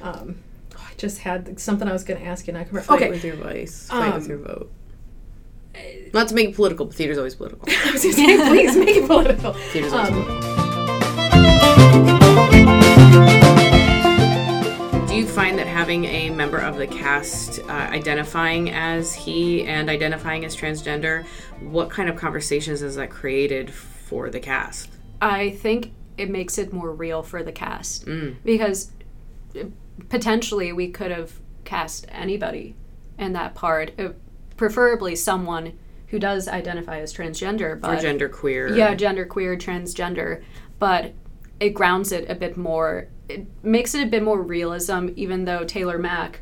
Um, 0.00 0.38
oh, 0.74 0.86
I 0.90 0.94
just 0.96 1.18
had 1.18 1.60
something 1.60 1.86
I 1.86 1.92
was 1.92 2.02
going 2.02 2.18
to 2.18 2.26
ask 2.26 2.46
you, 2.46 2.54
and 2.54 2.58
I 2.58 2.64
can. 2.64 2.80
Fight 2.80 2.96
Okay, 2.96 3.10
with 3.10 3.22
your 3.24 3.36
voice. 3.36 3.88
Fight 3.88 4.14
with 4.14 4.24
Um, 4.24 4.28
your 4.30 4.38
vote. 4.38 4.72
Not 6.14 6.28
to 6.28 6.34
make 6.34 6.48
it 6.48 6.54
political, 6.56 6.86
but 6.86 6.94
theater's 6.94 7.18
always 7.18 7.34
political. 7.34 7.68
I 7.68 7.92
was 7.92 8.02
going 8.02 8.14
to 8.14 8.20
say, 8.22 8.48
please 8.48 8.74
make 8.76 8.96
it 8.96 9.06
political. 9.06 9.52
Theater's 9.52 9.92
always 9.92 10.14
Um, 10.14 10.24
political. 10.24 10.56
Do 15.16 15.22
you 15.22 15.28
find 15.28 15.58
that 15.58 15.66
having 15.66 16.04
a 16.04 16.28
member 16.28 16.58
of 16.58 16.76
the 16.76 16.86
cast 16.86 17.58
uh, 17.60 17.72
identifying 17.72 18.68
as 18.70 19.14
he 19.14 19.64
and 19.64 19.88
identifying 19.88 20.44
as 20.44 20.54
transgender, 20.54 21.24
what 21.60 21.88
kind 21.88 22.10
of 22.10 22.16
conversations 22.16 22.80
has 22.80 22.96
that 22.96 23.08
created 23.08 23.72
for 23.72 24.28
the 24.28 24.40
cast? 24.40 24.90
I 25.22 25.52
think 25.52 25.92
it 26.18 26.28
makes 26.28 26.58
it 26.58 26.70
more 26.70 26.92
real 26.92 27.22
for 27.22 27.42
the 27.42 27.50
cast 27.50 28.04
Mm. 28.04 28.36
because 28.44 28.90
uh, 29.58 29.64
potentially 30.10 30.74
we 30.74 30.90
could 30.90 31.10
have 31.10 31.40
cast 31.64 32.04
anybody 32.10 32.74
in 33.18 33.32
that 33.32 33.54
part, 33.54 33.98
uh, 33.98 34.10
preferably 34.58 35.16
someone 35.16 35.78
who 36.08 36.18
does 36.18 36.46
identify 36.46 37.00
as 37.00 37.14
transgender, 37.14 37.82
Or 37.82 37.96
gender 37.98 38.28
queer? 38.28 38.76
yeah, 38.76 38.94
gender 38.94 39.24
queer, 39.24 39.56
transgender, 39.56 40.42
but 40.78 41.14
it 41.60 41.70
grounds 41.70 42.12
it 42.12 42.28
a 42.30 42.34
bit 42.34 42.56
more. 42.56 43.08
It 43.28 43.46
makes 43.64 43.94
it 43.94 44.06
a 44.06 44.10
bit 44.10 44.22
more 44.22 44.40
realism, 44.40 45.08
even 45.16 45.44
though 45.44 45.64
Taylor 45.64 45.98
Mac, 45.98 46.40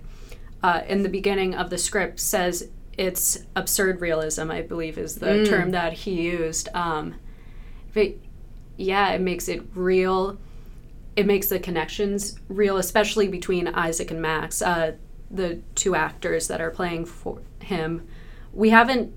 uh, 0.63 0.83
in 0.87 1.03
the 1.03 1.09
beginning 1.09 1.55
of 1.55 1.71
the 1.71 1.79
script, 1.79 2.21
says 2.21 2.69
it's 2.97 3.45
absurd 3.57 4.01
realism. 4.01 4.51
I 4.51 4.63
believe 4.63 4.99
is 4.99 5.17
the 5.17 5.45
term 5.47 5.71
that 5.71 5.93
he 5.93 6.23
used. 6.23 6.69
Um, 6.75 7.17
but 7.93 8.15
yeah, 8.77 9.11
it 9.11 9.21
makes 9.21 9.49
it 9.49 9.63
real. 9.75 10.39
It 11.17 11.27
makes 11.27 11.49
the 11.49 11.61
connections 11.61 12.39
real, 12.49 12.77
especially 12.77 13.29
between 13.29 13.69
Isaac 13.69 14.11
and 14.11 14.21
Max, 14.21 14.61
uh, 14.61 14.93
the 15.31 15.61
two 15.75 15.95
actors 15.95 16.49
that 16.49 16.61
are 16.61 16.71
playing 16.71 17.07
for 17.07 17.41
him. 17.61 18.07
We 18.53 18.71
haven't 18.71 19.13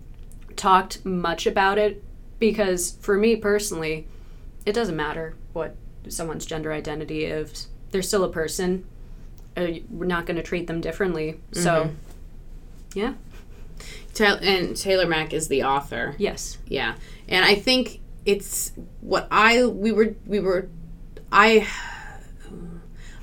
talked 0.55 1.05
much 1.05 1.47
about 1.47 1.77
it 1.77 2.03
because, 2.39 2.97
for 3.01 3.17
me 3.17 3.35
personally, 3.35 4.07
it 4.65 4.73
doesn't 4.73 4.95
matter 4.95 5.35
what 5.53 5.75
someone's 6.09 6.45
gender 6.45 6.71
identity 6.73 7.25
is. 7.25 7.67
They're 7.91 8.01
still 8.01 8.23
a 8.23 8.29
person. 8.29 8.85
Uh, 9.55 9.67
we're 9.89 10.05
not 10.05 10.25
going 10.25 10.37
to 10.37 10.43
treat 10.43 10.67
them 10.67 10.81
differently. 10.81 11.39
So, 11.51 11.89
yeah, 12.93 13.13
Ta- 14.13 14.39
and 14.41 14.75
Taylor 14.75 15.07
Mac 15.07 15.33
is 15.33 15.47
the 15.47 15.63
author. 15.63 16.15
yes, 16.17 16.57
Yeah, 16.67 16.95
and 17.27 17.43
I 17.45 17.55
think 17.55 17.99
it's 18.25 18.71
what 19.01 19.27
I 19.31 19.65
we 19.65 19.91
were 19.91 20.15
we 20.25 20.39
were 20.39 20.67
I 21.31 21.65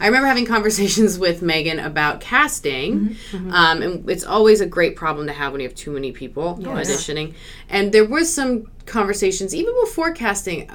I 0.01 0.07
remember 0.07 0.27
having 0.27 0.45
conversations 0.57 1.19
with 1.19 1.41
Megan 1.41 1.79
about 1.79 2.21
casting, 2.21 3.17
Um, 3.33 3.81
and 3.83 4.11
it's 4.11 4.25
always 4.25 4.61
a 4.61 4.67
great 4.67 4.97
problem 4.97 5.27
to 5.29 5.33
have 5.33 5.53
when 5.53 5.61
you 5.61 5.69
have 5.69 5.77
too 5.77 5.93
many 5.93 6.11
people 6.13 6.59
Yes. 6.61 6.91
auditioning. 6.91 7.35
And 7.69 7.93
there 7.93 8.05
was 8.05 8.33
some 8.33 8.71
conversations 8.87 9.55
even 9.55 9.75
before 9.85 10.13
casting, 10.13 10.69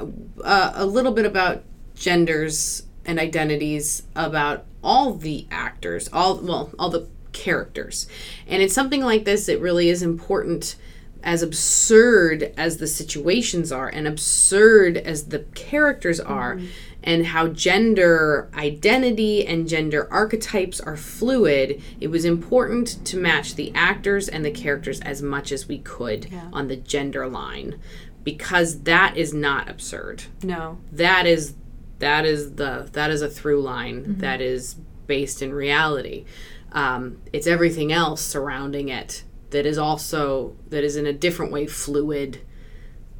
uh, 0.44 0.72
a 0.76 0.86
little 0.86 1.12
bit 1.12 1.26
about 1.26 1.64
genders 2.00 2.84
and 3.06 3.20
identities 3.20 4.04
about 4.16 4.66
all 4.84 5.14
the 5.14 5.46
actors, 5.52 6.10
all 6.12 6.38
well, 6.38 6.72
all 6.80 6.90
the 6.90 7.08
characters. 7.34 8.08
And 8.48 8.62
in 8.62 8.70
something 8.70 9.04
like 9.04 9.26
this, 9.26 9.50
it 9.50 9.60
really 9.60 9.90
is 9.90 10.02
important 10.02 10.76
as 11.22 11.44
absurd 11.44 12.54
as 12.56 12.78
the 12.78 12.88
situations 12.88 13.74
are 13.74 13.90
and 13.90 14.08
absurd 14.08 14.96
as 14.96 15.26
the 15.26 15.40
characters 15.54 16.18
are 16.18 16.56
mm-hmm. 16.56 16.68
and 17.04 17.26
how 17.28 17.46
gender 17.50 18.50
identity 18.54 19.46
and 19.46 19.68
gender 19.68 20.08
archetypes 20.10 20.80
are 20.80 20.96
fluid 20.96 21.82
it 22.00 22.08
was 22.08 22.24
important 22.24 23.06
to 23.06 23.18
match 23.18 23.56
the 23.56 23.70
actors 23.76 24.30
and 24.30 24.46
the 24.46 24.52
characters 24.52 25.02
as 25.02 25.22
much 25.22 25.52
as 25.52 25.68
we 25.68 25.80
could 25.80 26.32
on 26.54 26.70
the 26.70 26.78
gender 26.78 27.28
line 27.28 27.78
because 28.24 28.82
that 28.82 29.18
is 29.18 29.34
not 29.34 29.70
absurd. 29.70 30.24
No, 30.44 30.78
that 30.92 31.26
is 31.26 31.56
that 32.00 32.26
is 32.26 32.56
the 32.56 32.90
that 32.94 33.12
is 33.12 33.22
a 33.22 33.30
through 33.30 33.62
line 33.62 34.18
that 34.20 34.42
is 34.42 34.76
based 35.08 35.42
in 35.42 35.54
reality. 35.54 36.26
Um, 36.72 37.22
it's 37.34 37.48
everything 37.48 37.92
else 37.92 38.22
surrounding 38.22 38.90
it 38.90 39.24
that 39.50 39.66
is 39.66 39.78
also 39.78 40.56
that 40.70 40.84
is 40.84 40.96
in 40.96 41.06
a 41.06 41.14
different 41.14 41.52
way 41.52 41.66
fluid 41.68 42.42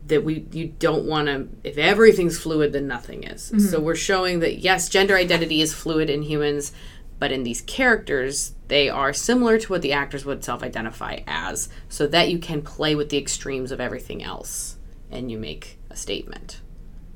that 0.06 0.24
we 0.24 0.46
you 0.52 0.68
don't 0.68 1.06
want 1.06 1.28
to 1.28 1.48
if 1.64 1.78
everything's 1.78 2.40
fluid 2.40 2.74
then 2.74 2.88
nothing 2.88 3.24
is. 3.24 3.52
So 3.70 3.80
we're 3.80 3.96
showing 3.96 4.40
that 4.40 4.60
yes 4.60 4.90
gender 4.90 5.16
identity 5.16 5.62
is 5.62 5.74
fluid 5.74 6.10
in 6.10 6.24
humans 6.24 6.72
but 7.20 7.32
in 7.32 7.44
these 7.44 7.62
characters 7.62 8.54
they 8.70 8.88
are 8.90 9.12
similar 9.14 9.58
to 9.58 9.70
what 9.70 9.82
the 9.82 9.92
actors 9.92 10.26
would 10.26 10.44
self-identify 10.44 11.20
as 11.28 11.70
so 11.90 12.08
that 12.08 12.30
you 12.30 12.40
can 12.40 12.62
play 12.62 12.96
with 12.96 13.10
the 13.10 13.18
extremes 13.18 13.72
of 13.72 13.82
everything 13.82 14.24
else 14.24 14.78
and 15.12 15.30
you 15.30 15.38
make 15.38 15.80
a 15.90 15.96
statement 15.96 16.62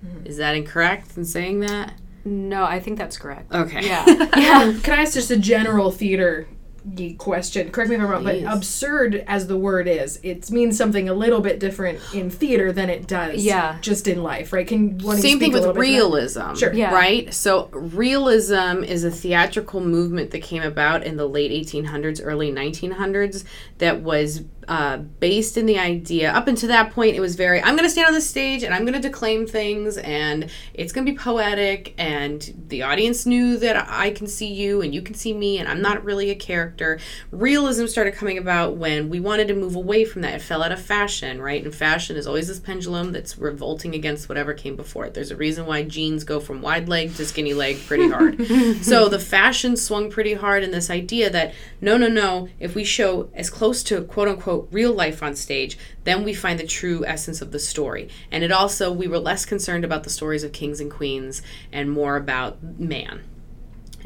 Mm-hmm. 0.04 0.26
is 0.26 0.38
that 0.38 0.56
incorrect 0.56 1.16
in 1.18 1.26
saying 1.26 1.62
that 1.62 1.94
no, 2.26 2.64
I 2.64 2.80
think 2.80 2.98
that's 2.98 3.18
correct. 3.18 3.54
okay 3.54 3.86
Yeah, 3.86 4.06
yeah, 4.38 4.74
Can 4.84 4.98
I 5.00 5.02
ask 5.04 5.14
just 5.14 5.30
a 5.32 5.38
general 5.38 5.92
theater 5.92 6.48
geek 6.96 7.18
question? 7.18 7.70
Correct 7.72 7.90
me 7.90 7.96
if 7.96 8.02
I'm 8.02 8.08
wrong, 8.10 8.24
Please. 8.24 8.44
but 8.44 8.54
absurd 8.54 9.24
as 9.28 9.48
the 9.48 9.56
word 9.58 9.88
is, 9.88 10.20
it 10.24 10.50
means 10.52 10.78
something 10.78 11.08
a 11.08 11.14
little 11.14 11.40
bit 11.42 11.60
different 11.60 12.00
in 12.14 12.30
theater 12.30 12.72
than 12.74 12.90
it 12.90 13.08
does 13.08 13.44
Yeah. 13.44 13.78
just 13.82 14.08
in 14.08 14.22
life, 14.24 14.52
right? 14.54 14.68
Can 14.68 14.98
one 15.00 15.16
Same 15.18 15.40
thing 15.40 15.52
speak 15.52 15.52
a 15.52 15.54
with 15.54 15.62
little 15.62 15.74
bit 15.74 15.82
to 15.82 15.92
that? 15.92 15.98
realism. 15.98 16.54
Sure. 16.56 16.74
Yeah. 16.74 16.94
Right? 16.94 17.34
So, 17.34 17.70
realism 17.72 18.84
is 18.84 19.04
a 19.06 19.12
theatrical 19.12 19.80
movement 19.82 20.32
that 20.32 20.42
came 20.44 20.62
about 20.64 21.04
in 21.06 21.16
the 21.18 21.28
late 21.28 21.52
1800s, 21.52 22.20
early 22.24 22.52
1900s, 22.52 23.44
that 23.78 24.02
was 24.02 24.44
uh, 24.68 24.98
based 24.98 25.58
in 25.58 25.66
the 25.66 25.80
idea. 25.80 26.32
Up 26.32 26.48
until 26.48 26.70
that 26.70 26.92
point, 26.92 27.16
it 27.16 27.20
was 27.20 27.36
very 27.36 27.62
I'm 27.62 27.76
going 27.76 27.88
to 27.88 27.90
stand 27.90 28.08
on 28.08 28.14
this 28.14 28.30
stage 28.30 28.64
and 28.64 28.74
I'm 28.74 28.82
going 28.82 28.94
to 28.94 29.08
declaim 29.08 29.46
things, 29.48 29.98
and 29.98 30.50
it's 30.74 30.92
going 30.92 31.06
to 31.06 31.12
be 31.12 31.18
poetic, 31.18 31.94
and 31.98 32.66
the 32.68 32.84
audience 32.84 33.26
knew 33.26 33.58
that 33.58 33.88
I 33.90 34.12
can 34.12 34.28
see 34.28 34.52
you 34.52 34.82
and 34.82 34.94
you 34.94 35.02
can 35.02 35.16
see 35.16 35.34
me, 35.34 35.60
and 35.60 35.68
I'm 35.68 35.82
not 35.82 36.04
really 36.04 36.30
a 36.30 36.36
character. 36.36 37.00
Realism 37.32 37.88
started 37.88 38.14
coming 38.16 38.38
about 38.38 38.78
when 38.78 39.10
we 39.10 39.20
wanted 39.20 39.48
to 39.50 39.54
move 39.54 39.76
away 39.76 40.06
from 40.06 40.22
that. 40.22 40.34
It 40.34 40.42
fell 40.42 40.64
out 40.64 40.72
of 40.72 40.82
fashion, 40.82 41.42
right? 41.42 41.64
And 41.64 41.74
fashion 41.74 42.16
is 42.16 42.28
always 42.28 42.48
this 42.48 42.60
pendulum 42.60 43.12
that's 43.12 43.38
revolting 43.38 43.96
against 43.96 44.30
whatever 44.30 44.54
came 44.54 44.76
before 44.76 45.06
it. 45.06 45.14
There's 45.14 45.32
a 45.32 45.36
reason 45.36 45.66
why 45.66 45.84
jeans 45.84 46.24
go 46.24 46.40
from 46.40 46.62
wide 46.62 46.90
leg 46.90 47.16
to 47.16 47.26
skinny 47.26 47.54
leg 47.54 47.78
pretty 47.86 48.10
hard. 48.10 48.46
so 48.82 49.10
the 49.10 49.20
fashion 49.20 49.76
swung 49.78 50.10
pretty 50.10 50.34
hard 50.34 50.64
in 50.64 50.72
this 50.72 50.90
idea 50.90 51.30
that 51.30 51.54
no, 51.82 51.98
no, 51.98 52.08
no, 52.08 52.50
if 52.60 52.76
we 52.76 52.84
show 52.84 53.30
as 53.34 53.50
close 53.50 53.84
to 53.84 54.04
quote 54.04 54.28
real 54.72 54.94
life 54.94 55.22
on 55.22 55.36
stage, 55.36 55.78
then 56.04 56.24
we 56.24 56.34
find 56.34 56.60
the 56.60 56.68
true 56.68 57.06
essence 57.06 57.42
of 57.42 57.52
the 57.52 57.60
story. 57.60 58.10
And 58.32 58.44
it 58.44 58.52
also, 58.52 58.92
we 58.92 59.08
were 59.08 59.20
less 59.20 59.46
concerned 59.46 59.84
about 59.84 60.04
the 60.04 60.10
stories 60.10 60.44
of 60.44 60.52
kings 60.52 60.80
and 60.80 60.90
queens 60.90 61.42
and 61.72 61.92
more 61.92 62.16
about 62.16 62.62
man. 62.80 63.22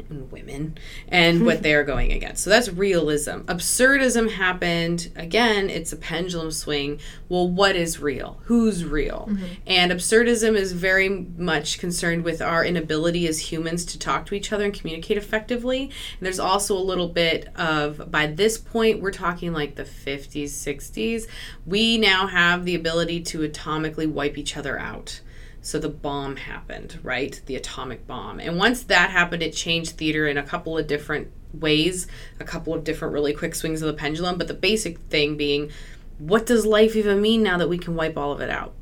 And 0.08 0.30
women 0.30 0.78
and 1.08 1.44
what 1.44 1.58
hmm. 1.58 1.62
they're 1.62 1.84
going 1.84 2.12
against. 2.12 2.44
So 2.44 2.50
that's 2.50 2.68
realism. 2.68 3.40
Absurdism 3.40 4.32
happened 4.32 5.10
again, 5.16 5.70
it's 5.70 5.92
a 5.92 5.96
pendulum 5.96 6.50
swing. 6.50 7.00
Well, 7.28 7.48
what 7.48 7.76
is 7.76 8.00
real? 8.00 8.40
Who's 8.44 8.84
real? 8.84 9.28
Mm-hmm. 9.30 9.46
And 9.66 9.92
absurdism 9.92 10.54
is 10.54 10.72
very 10.72 11.08
much 11.08 11.78
concerned 11.78 12.24
with 12.24 12.40
our 12.40 12.64
inability 12.64 13.26
as 13.26 13.52
humans 13.52 13.84
to 13.86 13.98
talk 13.98 14.26
to 14.26 14.34
each 14.34 14.52
other 14.52 14.64
and 14.64 14.74
communicate 14.74 15.16
effectively. 15.16 15.82
And 15.82 16.20
there's 16.20 16.40
also 16.40 16.76
a 16.76 16.80
little 16.80 17.08
bit 17.08 17.48
of 17.56 18.10
by 18.10 18.26
this 18.26 18.58
point 18.58 19.00
we're 19.00 19.10
talking 19.10 19.52
like 19.52 19.74
the 19.74 19.84
50s, 19.84 20.44
60s, 20.44 21.26
we 21.66 21.98
now 21.98 22.26
have 22.26 22.64
the 22.64 22.74
ability 22.74 23.20
to 23.22 23.40
atomically 23.40 24.10
wipe 24.10 24.38
each 24.38 24.56
other 24.56 24.78
out. 24.78 25.20
So 25.60 25.78
the 25.78 25.88
bomb 25.88 26.36
happened, 26.36 26.98
right? 27.02 27.40
The 27.46 27.56
atomic 27.56 28.06
bomb. 28.06 28.40
And 28.40 28.56
once 28.56 28.84
that 28.84 29.10
happened, 29.10 29.42
it 29.42 29.52
changed 29.52 29.92
theater 29.92 30.26
in 30.26 30.38
a 30.38 30.42
couple 30.42 30.78
of 30.78 30.86
different 30.86 31.30
ways, 31.52 32.06
a 32.38 32.44
couple 32.44 32.74
of 32.74 32.84
different 32.84 33.14
really 33.14 33.32
quick 33.32 33.54
swings 33.54 33.82
of 33.82 33.88
the 33.88 33.94
pendulum. 33.94 34.38
But 34.38 34.48
the 34.48 34.54
basic 34.54 34.98
thing 34.98 35.36
being, 35.36 35.70
what 36.18 36.46
does 36.46 36.64
life 36.64 36.96
even 36.96 37.20
mean 37.20 37.42
now 37.42 37.58
that 37.58 37.68
we 37.68 37.78
can 37.78 37.94
wipe 37.94 38.16
all 38.16 38.32
of 38.32 38.40
it 38.40 38.50
out? 38.50 38.74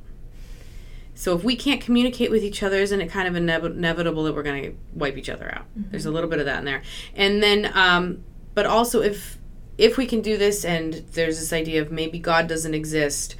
So 1.14 1.34
if 1.34 1.42
we 1.42 1.56
can't 1.56 1.80
communicate 1.80 2.30
with 2.30 2.44
each 2.44 2.62
other, 2.62 2.76
isn't 2.76 3.00
it 3.00 3.10
kind 3.10 3.26
of 3.26 3.42
inev- 3.42 3.76
inevitable 3.76 4.24
that 4.24 4.34
we're 4.34 4.42
going 4.42 4.62
to 4.62 4.76
wipe 4.92 5.16
each 5.16 5.30
other 5.30 5.52
out? 5.52 5.64
There's 5.74 6.04
a 6.04 6.10
little 6.10 6.28
bit 6.28 6.40
of 6.40 6.44
that 6.44 6.58
in 6.58 6.66
there, 6.66 6.82
and 7.14 7.42
then, 7.42 7.72
um, 7.74 8.22
but 8.54 8.66
also 8.66 9.00
if 9.00 9.38
if 9.78 9.96
we 9.96 10.06
can 10.06 10.20
do 10.20 10.36
this, 10.36 10.64
and 10.64 10.92
there's 11.12 11.38
this 11.38 11.52
idea 11.52 11.80
of 11.80 11.90
maybe 11.90 12.18
God 12.18 12.46
doesn't 12.46 12.74
exist, 12.74 13.34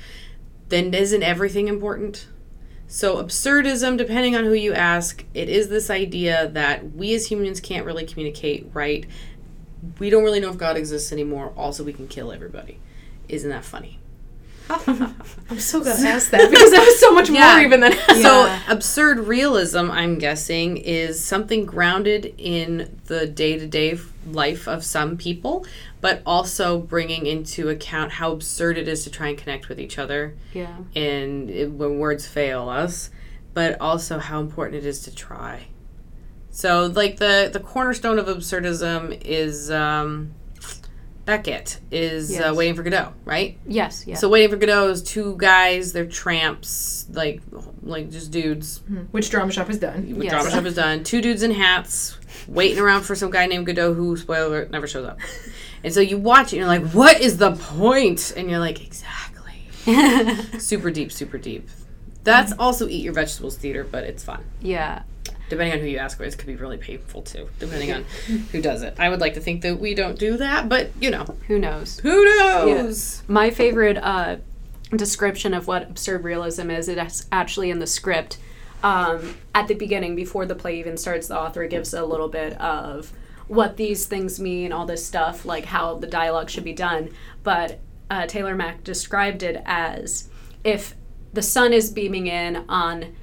then 0.69 0.93
isn't 0.93 1.23
everything 1.23 1.69
important? 1.69 2.29
So, 2.89 3.23
absurdism, 3.23 3.99
depending 3.99 4.37
on 4.37 4.45
who 4.45 4.53
you 4.53 4.73
ask, 4.73 5.25
it 5.35 5.49
is 5.49 5.69
this 5.69 5.91
idea 5.91 6.49
that 6.49 6.93
we 6.93 7.15
as 7.15 7.27
humans 7.27 7.61
can't 7.61 7.85
really 7.85 8.07
communicate 8.07 8.71
right. 8.73 9.07
We 9.99 10.09
don't 10.09 10.23
really 10.23 10.41
know 10.41 10.51
if 10.51 10.57
God 10.57 10.77
exists 10.77 11.13
anymore. 11.13 11.53
Also, 11.57 11.83
we 11.83 11.93
can 11.93 12.07
kill 12.07 12.31
everybody. 12.31 12.79
Isn't 13.29 13.51
that 13.51 13.65
funny? 13.65 13.99
I'm 15.49 15.61
so 15.61 15.81
glad 15.83 16.05
I 16.05 16.09
asked 16.11 16.31
that 16.33 16.51
because 16.51 16.71
that 16.73 16.85
was 16.85 16.99
so 16.99 17.13
much 17.13 17.31
Yeah. 17.31 17.55
more 17.57 17.65
even 17.65 17.81
than 17.81 17.93
So, 18.21 18.59
absurd 18.69 19.21
realism, 19.21 19.91
I'm 19.91 20.19
guessing, 20.19 20.77
is 20.77 21.23
something 21.23 21.65
grounded 21.65 22.35
in 22.39 23.01
the 23.07 23.27
day 23.27 23.59
to 23.59 23.67
day 23.67 23.99
life 24.27 24.67
of 24.67 24.85
some 24.85 25.17
people, 25.17 25.65
but 26.01 26.21
also 26.27 26.79
bringing 26.81 27.27
into 27.27 27.69
account 27.69 28.13
how 28.13 28.33
absurd 28.33 28.77
it 28.77 28.89
is 28.89 29.05
to 29.05 29.11
try 29.11 29.29
and 29.29 29.39
connect 29.39 29.69
with 29.69 29.79
each 29.79 29.99
other 29.99 30.35
Yeah. 30.53 30.77
and 30.97 31.49
it, 31.49 31.71
when 31.71 31.99
words 31.99 32.27
fail 32.27 32.69
us, 32.69 33.11
but 33.55 33.81
also 33.81 34.19
how 34.19 34.41
important 34.41 34.83
it 34.83 34.87
is 34.87 35.01
to 35.03 35.15
try. 35.15 35.69
So, 36.51 36.87
like 36.87 37.19
the 37.19 37.51
the 37.53 37.61
cornerstone 37.61 38.19
of 38.19 38.27
absurdism 38.27 39.21
is 39.25 39.71
um, 39.71 40.33
Beckett 41.27 41.81
is 41.91 42.39
uh, 42.41 42.55
waiting 42.57 42.75
for 42.75 42.83
Godot, 42.83 43.13
right? 43.25 43.59
Yes. 43.67 44.07
Yeah. 44.07 44.15
So, 44.15 44.29
waiting 44.29 44.49
for 44.49 44.57
Godot 44.57 44.89
is 44.91 45.03
two 45.03 45.37
guys. 45.37 45.93
They're 45.93 46.07
tramps, 46.07 47.07
like 47.13 47.43
like 47.83 48.11
just 48.11 48.31
dudes. 48.31 48.81
which 49.11 49.29
drama 49.29 49.53
shop 49.53 49.69
is 49.69 49.79
done. 49.79 50.15
With 50.15 50.25
Yes. 50.25 50.33
drama 50.33 50.51
shop 50.51 50.65
is 50.65 50.75
done. 50.77 51.05
Two 51.05 51.21
dudes 51.21 51.43
in 51.43 51.51
hats 51.51 52.17
waiting 52.49 52.79
around 52.79 53.03
for 53.03 53.15
some 53.15 53.31
guy 53.31 53.47
named 53.47 53.67
Godot 53.67 53.93
who 53.95 54.17
spoiler 54.17 54.47
alert, 54.47 54.71
never 54.71 54.87
shows 54.87 55.05
up. 55.07 55.19
And 55.85 55.95
so 55.95 56.01
you 56.01 56.19
watch 56.19 56.53
it 56.53 56.57
and 56.59 56.61
you're 56.61 56.67
like, 56.67 56.91
what 56.93 57.21
is 57.21 57.37
the 57.37 57.53
point? 57.53 58.33
And 58.37 58.51
you're 58.51 58.59
like, 58.59 58.85
exactly. 58.85 59.53
super 60.59 60.91
deep, 60.91 61.13
super 61.13 61.39
deep. 61.39 61.69
That's 62.25 62.53
also 62.59 62.89
eat 62.89 63.05
your 63.05 63.13
vegetables 63.13 63.57
theater, 63.57 63.85
but 63.85 64.03
it's 64.03 64.25
fun. 64.25 64.43
yeah. 64.61 65.03
Depending 65.49 65.75
on 65.75 65.79
who 65.81 65.87
you 65.87 65.99
ask, 65.99 66.21
it 66.21 66.37
could 66.39 66.47
be 66.47 66.57
really 66.57 66.77
painful 66.77 67.23
too, 67.23 67.49
depending 67.59 67.93
on 67.93 68.05
who 68.53 68.61
does 68.61 68.83
it. 68.83 68.95
I 68.99 69.09
would 69.09 69.21
like 69.21 69.35
to 69.35 69.41
think 69.41 69.63
that 69.63 69.79
we 69.79 69.95
don't 69.95 70.19
do 70.19 70.37
that, 70.39 70.69
but 70.69 70.91
you 71.01 71.11
know, 71.11 71.25
Who 71.47 71.59
knows? 71.59 72.01
who 72.01 72.25
knows? 72.25 73.23
My 73.29 73.51
favorite 73.51 73.97
uh, 73.99 74.37
description 74.95 75.55
of 75.55 75.67
what 75.67 75.83
absurd 75.85 76.25
realism 76.25 76.71
is, 76.71 76.89
it's 76.89 77.27
actually 77.31 77.71
in 77.71 77.79
the 77.79 77.87
script. 77.87 78.39
Um, 78.83 79.37
at 79.55 79.69
the 79.69 79.75
beginning, 79.75 80.15
before 80.17 80.47
the 80.47 80.55
play 80.55 80.79
even 80.79 80.97
starts, 80.97 81.29
the 81.29 81.39
author 81.39 81.67
gives 81.67 81.95
a 81.95 82.05
little 82.05 82.29
bit 82.29 82.61
of 82.61 83.13
what 83.49 83.77
these 83.77 84.07
things 84.07 84.39
mean, 84.41 84.73
all 84.73 84.87
this 84.87 85.05
stuff, 85.07 85.45
like 85.45 85.65
how 85.67 85.95
the 85.95 86.07
dialogue 86.07 86.51
should 86.51 86.65
be 86.65 86.73
done. 86.73 87.11
But 87.43 87.81
uh, 88.11 88.27
Taylor 88.27 88.55
Mac 88.55 88.85
described 88.85 89.43
it 89.43 89.63
as 89.65 90.29
if 90.63 90.95
the 91.33 91.43
sun 91.43 91.73
is 91.73 91.91
beaming 91.91 92.27
in 92.27 92.65
on 92.69 93.15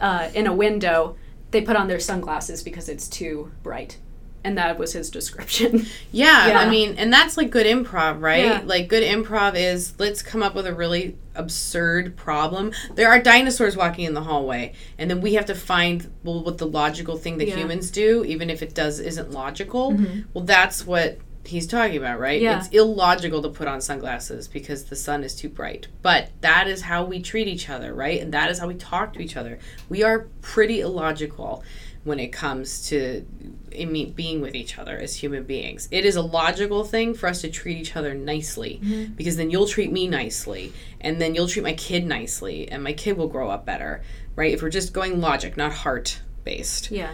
uh, 0.00 0.30
in 0.34 0.46
a 0.46 0.52
window, 0.54 1.16
they 1.50 1.60
put 1.62 1.76
on 1.76 1.88
their 1.88 2.00
sunglasses 2.00 2.62
because 2.62 2.88
it's 2.88 3.08
too 3.08 3.50
bright. 3.62 3.98
And 4.42 4.56
that 4.56 4.78
was 4.78 4.94
his 4.94 5.10
description. 5.10 5.84
Yeah, 6.12 6.46
Yeah. 6.48 6.58
I 6.60 6.70
mean, 6.70 6.94
and 6.96 7.12
that's 7.12 7.36
like 7.36 7.50
good 7.50 7.66
improv, 7.66 8.22
right? 8.22 8.44
Yeah. 8.44 8.62
Like 8.64 8.88
good 8.88 9.02
improv 9.02 9.54
is 9.54 9.92
let's 9.98 10.22
come 10.22 10.42
up 10.42 10.54
with 10.54 10.66
a 10.66 10.72
really 10.74 11.18
absurd 11.34 12.16
problem. 12.16 12.72
There 12.94 13.10
are 13.10 13.20
dinosaurs 13.20 13.76
walking 13.76 14.06
in 14.06 14.14
the 14.14 14.22
hallway, 14.22 14.72
and 14.96 15.10
then 15.10 15.20
we 15.20 15.34
have 15.34 15.44
to 15.46 15.54
find 15.54 16.10
well 16.24 16.42
what 16.42 16.56
the 16.56 16.66
logical 16.66 17.18
thing 17.18 17.36
that 17.36 17.48
Yeah. 17.48 17.56
humans 17.56 17.90
do, 17.90 18.24
even 18.24 18.48
if 18.48 18.62
it 18.62 18.74
does 18.74 18.98
isn't 18.98 19.30
logical. 19.30 19.92
Mm-hmm. 19.92 20.20
Well, 20.32 20.44
that's 20.44 20.86
what 20.86 21.18
he's 21.44 21.66
talking 21.66 21.96
about, 21.96 22.20
right? 22.20 22.40
Yeah. 22.40 22.58
It's 22.58 22.68
illogical 22.68 23.42
to 23.42 23.48
put 23.48 23.68
on 23.68 23.80
sunglasses 23.80 24.48
because 24.48 24.84
the 24.84 24.96
sun 24.96 25.24
is 25.24 25.34
too 25.34 25.48
bright. 25.48 25.88
But 26.02 26.30
that 26.40 26.68
is 26.68 26.82
how 26.82 27.04
we 27.04 27.20
treat 27.20 27.48
each 27.48 27.68
other, 27.68 27.94
right? 27.94 28.20
And 28.20 28.32
that 28.32 28.50
is 28.50 28.58
how 28.58 28.68
we 28.68 28.74
talk 28.74 29.14
to 29.14 29.20
each 29.20 29.36
other. 29.36 29.58
We 29.88 30.02
are 30.02 30.28
pretty 30.42 30.80
illogical 30.80 31.64
when 32.02 32.18
it 32.18 32.28
comes 32.28 32.88
to 32.88 33.26
being 33.70 34.40
with 34.40 34.54
each 34.54 34.78
other 34.78 34.96
as 34.96 35.16
human 35.16 35.44
beings. 35.44 35.86
It 35.90 36.04
is 36.04 36.16
a 36.16 36.22
logical 36.22 36.84
thing 36.84 37.14
for 37.14 37.28
us 37.28 37.42
to 37.42 37.50
treat 37.50 37.76
each 37.76 37.94
other 37.94 38.14
nicely 38.14 38.80
mm-hmm. 38.82 39.12
because 39.14 39.36
then 39.36 39.50
you'll 39.50 39.66
treat 39.66 39.92
me 39.92 40.08
nicely 40.08 40.72
and 41.00 41.20
then 41.20 41.34
you'll 41.34 41.48
treat 41.48 41.62
my 41.62 41.74
kid 41.74 42.06
nicely 42.06 42.70
and 42.70 42.82
my 42.82 42.94
kid 42.94 43.16
will 43.16 43.28
grow 43.28 43.50
up 43.50 43.66
better, 43.66 44.02
right? 44.34 44.52
If 44.52 44.62
we're 44.62 44.70
just 44.70 44.92
going 44.92 45.20
logic, 45.20 45.56
not 45.56 45.72
heart 45.72 46.20
based. 46.42 46.90
yeah. 46.90 47.10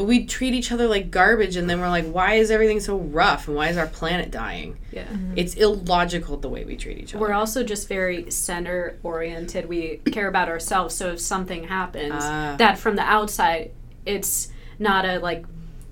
But 0.00 0.06
we 0.06 0.24
treat 0.24 0.54
each 0.54 0.72
other 0.72 0.86
like 0.88 1.10
garbage 1.10 1.56
and 1.56 1.68
then 1.68 1.78
we're 1.78 1.90
like, 1.90 2.06
why 2.10 2.36
is 2.36 2.50
everything 2.50 2.80
so 2.80 2.96
rough 2.96 3.48
and 3.48 3.54
why 3.54 3.68
is 3.68 3.76
our 3.76 3.86
planet 3.86 4.30
dying? 4.30 4.78
Yeah. 4.92 5.04
It's 5.36 5.52
illogical 5.56 6.38
the 6.38 6.48
way 6.48 6.64
we 6.64 6.74
treat 6.78 6.96
each 6.96 7.14
other. 7.14 7.20
We're 7.20 7.34
also 7.34 7.62
just 7.62 7.86
very 7.86 8.30
center 8.30 8.98
oriented. 9.02 9.68
We 9.68 9.98
care 10.10 10.26
about 10.28 10.48
ourselves. 10.48 10.94
So 10.94 11.10
if 11.10 11.20
something 11.20 11.64
happens, 11.64 12.14
Ah. 12.16 12.54
that 12.56 12.78
from 12.78 12.96
the 12.96 13.02
outside, 13.02 13.72
it's 14.06 14.48
not 14.78 15.04
a 15.04 15.18
like 15.18 15.44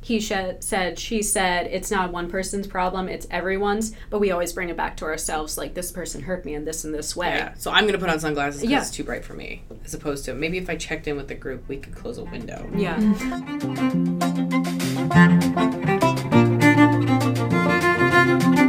he 0.08 0.20
sh- 0.20 0.32
said, 0.60 0.98
she 0.98 1.20
said, 1.22 1.66
it's 1.66 1.90
not 1.90 2.10
one 2.12 2.30
person's 2.30 2.66
problem, 2.66 3.08
it's 3.10 3.26
everyone's. 3.30 3.92
But 4.08 4.20
we 4.20 4.30
always 4.30 4.54
bring 4.54 4.70
it 4.70 4.76
back 4.76 4.96
to 4.98 5.04
ourselves 5.04 5.58
like 5.58 5.74
this 5.74 5.92
person 5.92 6.22
hurt 6.22 6.46
me 6.46 6.54
in 6.54 6.64
this 6.64 6.82
and 6.84 6.94
this 6.94 7.14
way. 7.14 7.28
yeah, 7.36 7.52
so 7.58 7.70
I'm 7.70 7.84
gonna 7.84 7.98
put 7.98 8.08
on 8.08 8.18
sunglasses 8.18 8.62
because 8.62 8.72
Yeah. 8.72 8.80
it's 8.80 8.90
too 8.90 9.04
bright 9.04 9.22
for 9.22 9.34
me, 9.34 9.62
as 9.84 9.92
opposed 9.92 10.24
to 10.24 10.32
maybe 10.32 10.56
if 10.56 10.70
I 10.70 10.76
checked 10.76 11.06
in 11.08 11.16
with 11.18 11.28
the 11.28 11.34
group, 11.34 11.68
we 11.68 11.76
could 11.76 11.94
close 11.94 12.16
a 12.16 12.24
window. 12.24 12.66
Yeah. 12.74 12.96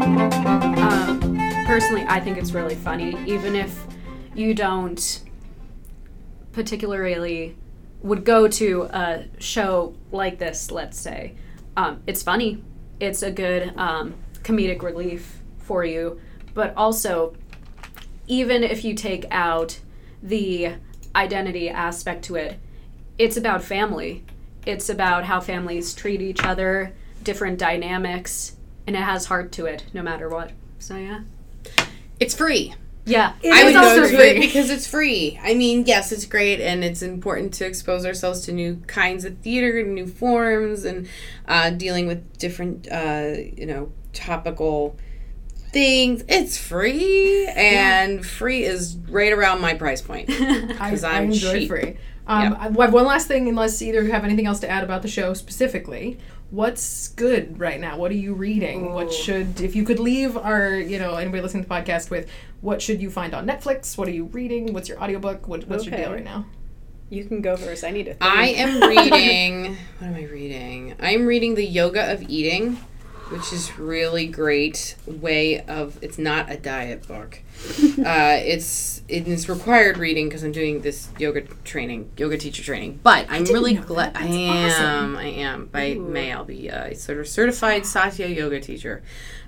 Um, 0.01 1.37
personally, 1.67 2.05
I 2.07 2.19
think 2.19 2.37
it's 2.37 2.51
really 2.51 2.75
funny, 2.75 3.17
even 3.25 3.55
if 3.55 3.85
you 4.33 4.53
don't 4.53 5.21
particularly 6.51 7.55
would 8.01 8.23
go 8.23 8.47
to 8.47 8.83
a 8.83 9.25
show 9.39 9.95
like 10.11 10.39
this. 10.39 10.71
Let's 10.71 10.99
say 10.99 11.35
um, 11.75 12.01
it's 12.07 12.23
funny, 12.23 12.63
it's 12.99 13.23
a 13.23 13.31
good 13.31 13.73
um, 13.77 14.15
comedic 14.43 14.81
relief 14.81 15.39
for 15.59 15.85
you, 15.85 16.19
but 16.53 16.73
also 16.75 17.35
even 18.27 18.63
if 18.63 18.83
you 18.83 18.93
take 18.93 19.25
out 19.31 19.79
the 20.21 20.73
identity 21.15 21.69
aspect 21.69 22.23
to 22.25 22.35
it, 22.35 22.59
it's 23.17 23.37
about 23.37 23.63
family. 23.63 24.23
It's 24.65 24.89
about 24.89 25.25
how 25.25 25.39
families 25.39 25.93
treat 25.93 26.21
each 26.21 26.43
other, 26.43 26.93
different 27.23 27.57
dynamics, 27.57 28.55
and 28.85 28.95
it 28.95 29.01
has 29.01 29.25
heart 29.25 29.51
to 29.53 29.65
it 29.65 29.85
no 29.93 30.01
matter 30.01 30.29
what. 30.29 30.51
So 30.79 30.95
yeah. 30.95 31.21
It's 32.19 32.35
free. 32.35 32.73
Yeah. 33.09 33.33
It 33.41 33.51
I 33.53 33.63
would 33.65 33.75
also 33.75 33.95
go 34.01 34.09
to 34.09 34.15
free. 34.17 34.25
it 34.29 34.39
because 34.41 34.69
it's 34.69 34.87
free. 34.87 35.39
I 35.41 35.53
mean, 35.53 35.85
yes, 35.85 36.11
it's 36.11 36.25
great, 36.25 36.61
and 36.61 36.83
it's 36.83 37.01
important 37.01 37.53
to 37.55 37.65
expose 37.65 38.05
ourselves 38.05 38.41
to 38.41 38.51
new 38.51 38.77
kinds 38.87 39.25
of 39.25 39.37
theater, 39.39 39.83
new 39.83 40.07
forms, 40.07 40.85
and 40.85 41.07
uh, 41.47 41.71
dealing 41.71 42.07
with 42.07 42.37
different, 42.37 42.87
uh, 42.91 43.33
you 43.55 43.65
know, 43.65 43.91
topical 44.13 44.97
things. 45.71 46.23
It's 46.27 46.57
free, 46.57 47.47
and 47.55 48.25
free 48.25 48.63
is 48.63 48.97
right 49.09 49.33
around 49.33 49.61
my 49.61 49.73
price 49.73 50.01
point. 50.01 50.27
because 50.67 51.03
I 51.03 51.17
I'm 51.17 51.25
enjoy 51.25 51.59
cheap. 51.59 51.69
free. 51.69 51.97
Um, 52.27 52.55
I 52.59 52.83
have 52.83 52.93
one 52.93 53.05
last 53.05 53.27
thing, 53.27 53.49
unless 53.49 53.81
either 53.81 53.99
of 54.01 54.05
you 54.05 54.11
have 54.11 54.23
anything 54.23 54.45
else 54.45 54.59
to 54.59 54.69
add 54.69 54.83
about 54.83 55.01
the 55.01 55.07
show 55.07 55.33
specifically. 55.33 56.19
What's 56.51 57.09
good 57.09 57.59
right 57.59 57.79
now? 57.79 57.97
What 57.97 58.09
are 58.09 58.15
you 58.15 58.33
reading? 58.33 58.91
What 58.91 59.13
should, 59.13 59.61
if 59.61 59.75
you 59.75 59.83
could 59.83 59.99
leave 59.99 60.35
our, 60.35 60.73
you 60.73 60.97
know, 60.97 61.13
anybody 61.15 61.43
listening 61.43 61.63
to 61.63 61.69
the 61.69 61.75
podcast 61.75 62.09
with, 62.09 62.27
what 62.61 62.81
should 62.81 63.01
you 63.01 63.11
find 63.11 63.35
on 63.35 63.45
Netflix? 63.45 63.97
What 63.97 64.07
are 64.07 64.11
you 64.11 64.25
reading? 64.25 64.73
What's 64.73 64.89
your 64.89 64.99
audiobook? 65.01 65.47
What, 65.47 65.67
what's 65.67 65.85
your 65.85 65.95
deal 65.95 66.11
right 66.11 66.23
now? 66.23 66.47
You 67.11 67.23
can 67.25 67.41
go 67.41 67.55
first. 67.55 67.83
I 67.83 67.91
need 67.91 68.05
to. 68.05 68.13
Think. 68.15 68.23
I 68.23 68.47
am 68.47 68.81
reading. 68.81 69.77
what 69.99 70.07
am 70.07 70.15
I 70.15 70.23
reading? 70.23 70.95
I'm 70.99 71.25
reading 71.25 71.55
the 71.55 71.65
Yoga 71.65 72.11
of 72.11 72.23
Eating, 72.23 72.79
which 73.29 73.53
is 73.53 73.77
really 73.77 74.27
great 74.27 74.95
way 75.05 75.61
of. 75.61 75.97
It's 76.01 76.17
not 76.17 76.51
a 76.51 76.57
diet 76.57 77.07
book. 77.07 77.41
uh, 78.05 78.39
it's 78.41 79.01
it 79.07 79.27
is 79.27 79.49
required 79.49 79.97
reading 79.97 80.29
because 80.29 80.43
I'm 80.43 80.51
doing 80.51 80.81
this 80.81 81.09
yoga 81.17 81.41
training, 81.63 82.11
yoga 82.17 82.37
teacher 82.37 82.63
training. 82.63 82.99
But 83.03 83.27
I'm 83.29 83.43
really 83.45 83.75
glad. 83.75 84.15
I 84.15 84.25
am. 84.25 85.17
I 85.17 85.25
am. 85.25 85.65
By 85.67 85.91
Ooh. 85.91 86.01
May, 86.01 86.31
I'll 86.31 86.45
be 86.45 86.67
a 86.67 86.95
sort 86.95 87.19
of 87.19 87.27
certified 87.27 87.85
Satya 87.85 88.27
yoga 88.27 88.59
teacher. 88.59 89.03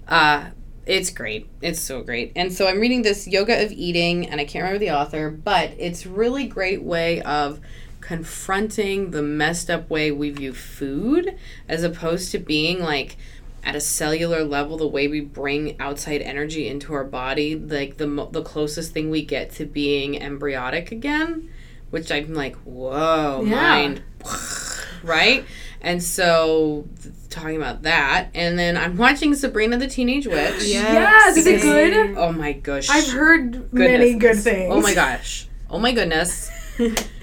Uh, 0.08 0.50
it's 0.86 1.10
great. 1.10 1.48
It's 1.62 1.80
so 1.80 2.02
great. 2.02 2.32
And 2.36 2.52
so 2.52 2.68
I'm 2.68 2.80
reading 2.80 3.04
this 3.04 3.28
Yoga 3.28 3.64
of 3.64 3.72
Eating, 3.72 4.28
and 4.28 4.42
I 4.42 4.46
can't 4.46 4.64
remember 4.64 4.80
the 4.80 4.92
author, 4.92 5.30
but 5.30 5.72
it's 5.78 6.06
really 6.06 6.48
great 6.48 6.82
way 6.82 7.22
of 7.22 7.60
confronting 8.02 9.12
the 9.12 9.22
messed 9.22 9.70
up 9.70 9.90
way 9.90 10.12
we 10.12 10.32
view 10.32 10.54
food 10.54 11.38
as 11.70 11.84
opposed 11.84 12.32
to 12.32 12.40
being 12.40 12.82
like 12.82 13.16
at 13.64 13.76
a 13.76 13.82
cellular 13.82 14.44
level 14.44 14.78
the 14.78 14.88
way 14.88 15.08
we 15.08 15.20
bring 15.22 15.80
outside 15.80 16.22
energy 16.22 16.68
into 16.68 16.94
our 16.94 17.04
body 17.04 17.56
like 17.56 17.98
the 17.98 18.08
mo- 18.08 18.30
the 18.32 18.42
closest 18.42 18.92
thing 18.94 19.10
we 19.10 19.24
get 19.24 19.52
to 19.52 19.66
being 19.66 20.14
embryotic 20.16 20.92
again 20.92 21.50
which 21.92 22.12
i'm 22.12 22.34
like 22.34 22.56
whoa 22.64 23.42
Yeah. 23.46 23.56
mind. 23.56 24.04
Right? 25.04 25.46
And 25.82 26.04
so 26.04 26.86
th- 27.02 27.16
talking 27.32 27.56
about 27.56 27.82
that 27.84 28.30
and 28.36 28.58
then 28.60 28.78
i'm 28.78 28.98
watching 28.98 29.34
sabrina 29.34 29.78
the 29.78 29.88
teenage 29.88 30.28
witch. 30.28 30.64
Yes, 30.64 30.68
yes 30.68 31.38
is 31.38 31.48
it 31.48 31.62
good? 31.62 32.16
oh 32.18 32.32
my 32.32 32.54
gosh. 32.54 32.88
I've 32.90 33.10
heard 33.12 33.74
many 33.74 34.14
good 34.14 34.38
things. 34.38 34.72
oh 34.72 34.80
my 34.82 34.94
gosh. 34.94 35.48
Oh 35.72 35.80
my 35.80 35.92
goodness 35.92 36.52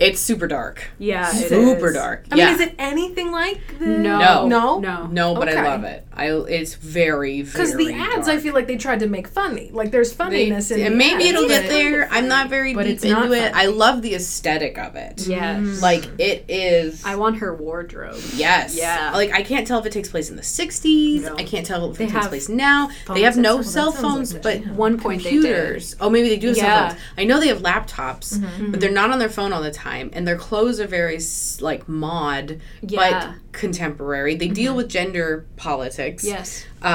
it's 0.00 0.20
super 0.20 0.48
dark 0.48 0.82
Yeah, 0.98 1.28
it 1.30 1.48
super 1.48 1.88
is. 1.88 1.94
dark 1.94 2.26
I 2.32 2.36
yeah 2.36 2.46
mean, 2.46 2.54
is 2.54 2.60
it 2.62 2.74
anything 2.78 3.30
like 3.30 3.60
the 3.78 3.86
No. 3.86 4.46
No? 4.48 4.78
No. 4.80 5.06
no 5.06 5.34
but 5.34 5.48
Okay. 5.48 5.58
i 5.58 5.68
love 5.68 5.84
it 5.84 6.06
i 6.16 6.26
it's 6.48 6.74
very 6.74 7.42
Because 7.42 7.74
the 7.76 7.92
ads, 7.94 8.28
I 8.28 8.38
feel 8.38 8.54
like 8.54 8.66
they 8.66 8.76
tried 8.76 9.00
to 9.00 9.06
make 9.06 9.28
funny. 9.28 9.70
Like 9.72 9.90
there's 9.90 10.12
funniness 10.12 10.70
in 10.70 10.80
it. 10.80 10.84
and 10.86 10.94
the 10.94 10.98
maybe 10.98 11.24
ads, 11.24 11.32
it'll 11.34 11.48
get 11.48 11.68
there. 11.68 12.08
I'm 12.10 12.28
not 12.28 12.50
very 12.50 12.74
But 12.74 12.84
deep 12.84 12.94
it's 12.96 13.04
not 13.04 13.24
into 13.26 13.36
it. 13.36 13.52
funny. 13.52 13.64
I 13.64 13.66
love 13.68 14.02
the 14.02 14.14
aesthetic 14.14 14.76
of 14.76 14.96
it. 14.96 15.26
Yes. 15.26 15.80
Like 15.80 16.04
it 16.18 16.44
is. 16.48 17.02
I 17.06 17.14
want 17.16 17.38
her 17.38 17.54
wardrobe. 17.54 18.20
yes. 18.34 18.76
Yeah. 18.76 19.12
Like 19.14 19.32
I 19.32 19.42
can't 19.42 19.66
tell 19.66 19.78
if 19.80 19.86
it 19.86 19.92
takes 19.92 20.10
place 20.10 20.28
in 20.28 20.36
the 20.36 20.42
60s. 20.42 21.22
No. 21.22 21.36
I 21.36 21.44
can't 21.44 21.64
tell 21.64 21.90
if 21.90 21.96
They 21.98 22.04
it 22.04 22.10
takes 22.10 22.26
place 22.28 22.48
now. 22.50 22.90
They 23.14 23.22
have 23.22 23.38
no 23.38 23.62
cell 23.62 23.84
Well, 23.86 23.92
that 23.92 24.00
sounds 24.00 24.32
phones, 24.32 24.34
like 24.34 24.42
but. 24.42 24.74
One 24.74 24.98
point 24.98 25.22
they 25.22 25.30
did. 25.30 25.42
computers. 25.42 25.96
Oh, 26.00 26.10
maybe 26.10 26.28
they 26.28 26.36
do 26.38 26.48
have 26.48 26.56
Yeah. 26.58 26.64
cell 26.64 26.88
phones. 26.90 27.00
I 27.18 27.24
know 27.24 27.40
they 27.40 27.48
have 27.48 27.62
laptops, 27.62 28.36
Mm-hmm. 28.38 28.70
but 28.72 28.80
they're 28.80 28.90
not 29.02 29.10
on 29.10 29.18
their 29.18 29.28
phone 29.30 29.52
all 29.54 29.62
the 29.62 29.70
time, 29.70 29.89
and 30.12 30.26
their 30.26 30.36
clothes 30.36 30.80
are 30.80 30.86
very 30.86 31.18
like 31.60 31.88
mod, 31.88 32.60
Yeah. 32.82 33.34
but 33.50 33.52
contemporary. 33.52 34.34
They 34.36 34.46
Mm-hmm. 34.46 34.54
deal 34.54 34.76
with 34.76 34.88
gender 34.88 35.46
politics 35.56 36.24
Yes. 36.24 36.64
uh, 36.82 36.86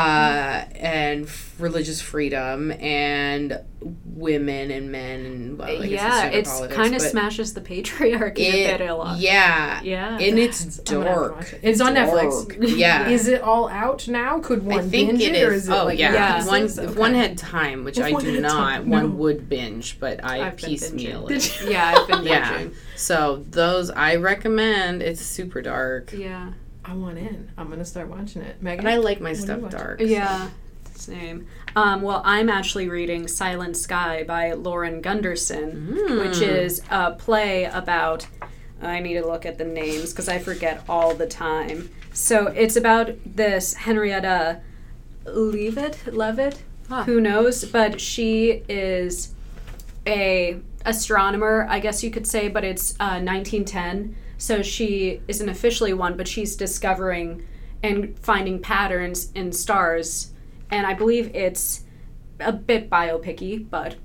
and 0.75 1.25
f- 1.25 1.53
religious 1.59 2.01
freedom 2.01 2.71
and 2.73 3.59
women 4.05 4.71
and 4.71 4.91
men 4.91 5.25
and 5.25 5.59
well, 5.59 5.67
I 5.67 5.85
yeah, 5.85 6.21
gender 6.23 6.37
it's 6.39 6.49
politics, 6.49 6.75
kind 6.75 6.95
of 6.95 7.01
smashes 7.01 7.53
the 7.53 7.61
patriarchy 7.61 8.39
it- 8.39 8.73
a 8.73 8.77
bit 8.77 8.89
a 8.89 8.95
lot. 8.95 9.19
Yeah, 9.19 9.79
Yeah. 9.83 10.17
and 10.19 10.39
it's 10.39 10.79
I'm 10.79 10.85
gonna 10.95 11.09
have 11.09 11.15
to 11.15 11.29
dark. 11.29 11.53
it. 11.53 11.59
It's 11.63 11.81
on 11.81 11.93
Dark. 11.93 12.09
Netflix. 12.09 12.77
Yeah, 12.77 13.07
Is 13.15 13.27
it 13.27 13.41
all 13.41 13.69
out 13.69 14.07
now? 14.07 14.39
Could 14.39 14.65
one 14.65 14.79
I 14.79 14.81
think 14.81 15.11
binge 15.11 15.21
it 15.21 15.35
it, 15.35 15.43
or 15.47 15.51
is. 15.53 15.63
is 15.63 15.69
it 15.69 15.73
oh 15.73 15.85
like 15.85 15.99
yeah, 15.99 16.13
Yeah. 16.13 16.39
If 16.41 16.47
one 16.47 16.61
pieces? 16.63 16.77
if 16.79 16.89
Okay. 16.91 16.99
one 16.99 17.13
had 17.13 17.37
time, 17.37 17.83
which 17.83 17.97
If 17.99 18.05
I 18.05 18.19
do 18.19 18.41
not, 18.41 18.51
time, 18.51 18.89
one 18.89 19.03
no. 19.03 19.15
would 19.15 19.47
binge, 19.49 19.99
but 19.99 20.23
I 20.23 20.47
I've 20.47 20.57
piecemeal 20.57 21.27
Did 21.27 21.37
it. 21.37 21.61
Yeah, 21.69 21.93
I've 21.95 22.07
been 22.07 22.23
Yeah. 22.25 22.53
binging. 22.57 22.73
So 22.95 23.43
those 23.51 23.89
I 23.91 24.15
recommend. 24.15 25.03
It's 25.03 25.21
super 25.21 25.61
dark, 25.61 26.11
Yeah. 26.11 26.53
I 26.83 26.93
want 26.95 27.17
in. 27.17 27.49
I'm 27.57 27.69
gonna 27.69 27.85
start 27.85 28.07
watching 28.09 28.41
it. 28.41 28.61
Megan, 28.61 28.83
but 28.85 28.91
I 28.93 28.97
like 28.97 29.19
my 29.21 29.31
What 29.31 29.35
do 29.35 29.39
you 29.53 29.59
stuff 29.59 29.71
dark. 29.71 30.01
Yeah. 30.01 30.49
Same. 30.97 31.45
Um, 31.75 32.01
well, 32.01 32.21
I'm 32.25 32.49
actually 32.49 32.87
reading 32.89 33.27
Silent 33.27 33.75
Sky 33.77 34.23
by 34.23 34.53
Lauren 34.53 35.01
Gunderson, 35.01 35.87
which 36.19 36.37
Mm. 36.39 36.47
is 36.47 36.81
a 36.89 37.11
play 37.11 37.65
about. 37.65 38.27
I 38.81 38.99
need 38.99 39.15
to 39.15 39.25
look 39.25 39.45
at 39.45 39.57
the 39.57 39.65
names 39.65 40.11
because 40.11 40.27
I 40.29 40.37
forget 40.39 40.83
all 40.87 41.13
the 41.13 41.27
time. 41.27 41.89
So 42.13 42.47
it's 42.47 42.75
about 42.75 43.11
this 43.25 43.73
Henrietta 43.73 44.61
Leavitt, 45.25 46.13
Levitt, 46.13 46.61
Huh. 46.89 47.03
who 47.03 47.19
knows, 47.19 47.65
but 47.65 47.99
she 47.99 48.63
is 48.69 49.33
a 50.05 50.59
astronomer, 50.85 51.65
I 51.69 51.79
guess 51.79 52.03
you 52.03 52.11
could 52.11 52.27
say, 52.27 52.47
but 52.47 52.63
it's 52.63 52.91
uh, 52.99 53.19
1910. 53.19 54.15
So 54.37 54.61
she 54.61 55.21
isn't 55.27 55.49
officially 55.49 55.93
one, 55.93 56.15
but 56.15 56.27
she's 56.27 56.55
discovering 56.55 57.43
and 57.81 58.17
finding 58.19 58.59
patterns 58.59 59.31
in 59.33 59.51
stars. 59.51 60.31
And 60.71 60.85
I 60.87 60.93
believe 60.93 61.33
it's 61.35 61.83
a 62.39 62.51
bit 62.51 62.89
biopicky, 62.89 63.69
but 63.69 63.95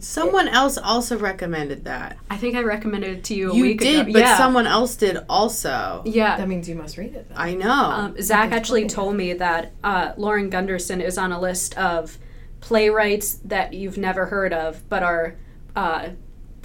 Someone 0.00 0.48
else 0.48 0.76
also 0.76 1.16
recommended 1.18 1.84
that. 1.86 2.18
I 2.28 2.36
think 2.36 2.56
I 2.56 2.62
recommended 2.62 3.10
it 3.18 3.24
to 3.24 3.34
you 3.34 3.52
a 3.52 3.54
You 3.56 3.62
week 3.62 3.80
did, 3.80 4.00
ago. 4.02 4.12
but 4.12 4.18
yeah. 4.18 4.36
someone 4.36 4.66
else 4.66 4.96
did 4.96 5.16
also. 5.30 6.02
yeah. 6.04 6.36
that 6.36 6.46
means 6.46 6.68
you 6.68 6.74
must 6.74 6.98
read 6.98 7.14
it. 7.14 7.26
Then. 7.30 7.38
I 7.38 7.54
know. 7.54 7.72
Um, 7.72 8.20
Zach 8.20 8.48
Okay, 8.48 8.56
actually 8.56 8.80
cool. 8.82 8.88
told 8.90 9.16
me 9.16 9.32
that 9.32 9.72
uh, 9.82 10.12
Lauren 10.18 10.50
Gunderson 10.50 11.00
is 11.00 11.16
on 11.16 11.32
a 11.32 11.40
list 11.40 11.74
of 11.78 12.18
playwrights 12.60 13.34
that 13.46 13.72
you've 13.72 13.96
never 13.96 14.26
heard 14.26 14.52
of, 14.52 14.86
but 14.90 15.02
are 15.02 15.36
uh, 15.74 16.10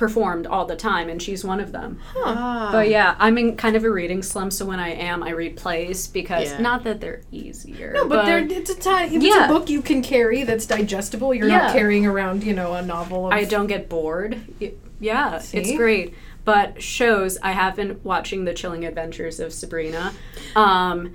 performed 0.08 0.46
all 0.46 0.66
the 0.66 0.76
time, 0.76 1.08
and 1.08 1.22
she's 1.22 1.46
one 1.46 1.62
of 1.62 1.72
them. 1.72 1.98
Ah. 2.18 2.70
But 2.74 2.90
yeah, 2.90 3.16
I'm 3.20 3.38
in 3.38 3.56
kind 3.56 3.78
of 3.78 3.86
a 3.86 3.90
reading 3.90 4.22
slump, 4.22 4.52
so 4.52 4.66
when 4.66 4.78
I 4.80 4.90
am, 4.90 5.24
I 5.24 5.30
read 5.30 5.56
plays 5.56 6.08
because 6.08 6.52
Yeah. 6.52 6.60
not 6.60 6.84
that 6.84 7.00
they're 7.00 7.22
easier. 7.32 7.94
no, 7.94 8.06
but, 8.06 8.26
they're, 8.26 8.40
it's 8.40 8.70
a 8.70 8.76
time. 8.76 9.14
If 9.14 9.24
Yeah. 9.24 9.46
a 9.46 9.48
book 9.48 9.70
you 9.70 9.82
can 9.82 10.02
carry 10.02 10.44
that's 10.44 10.66
digestible, 10.66 11.34
you're 11.34 11.48
Yeah. 11.48 11.58
not 11.60 11.72
carrying 11.74 12.06
around, 12.06 12.44
you 12.44 12.54
know, 12.54 12.74
a 12.74 12.82
novel. 12.82 13.28
Of, 13.28 13.34
I 13.34 13.46
don't 13.46 13.68
get 13.68 13.88
bored. 13.88 14.42
Y- 14.60 14.74
Yeah, 15.00 15.42
it's 15.54 15.72
great. 15.78 16.14
But 16.44 16.82
shows, 16.84 17.38
I 17.42 17.54
have 17.54 17.78
been 17.78 18.02
watching 18.04 18.44
The 18.44 18.54
Chilling 18.54 18.84
Adventures 18.84 19.40
of 19.40 19.54
Sabrina. 19.54 20.12
Um, 20.56 21.14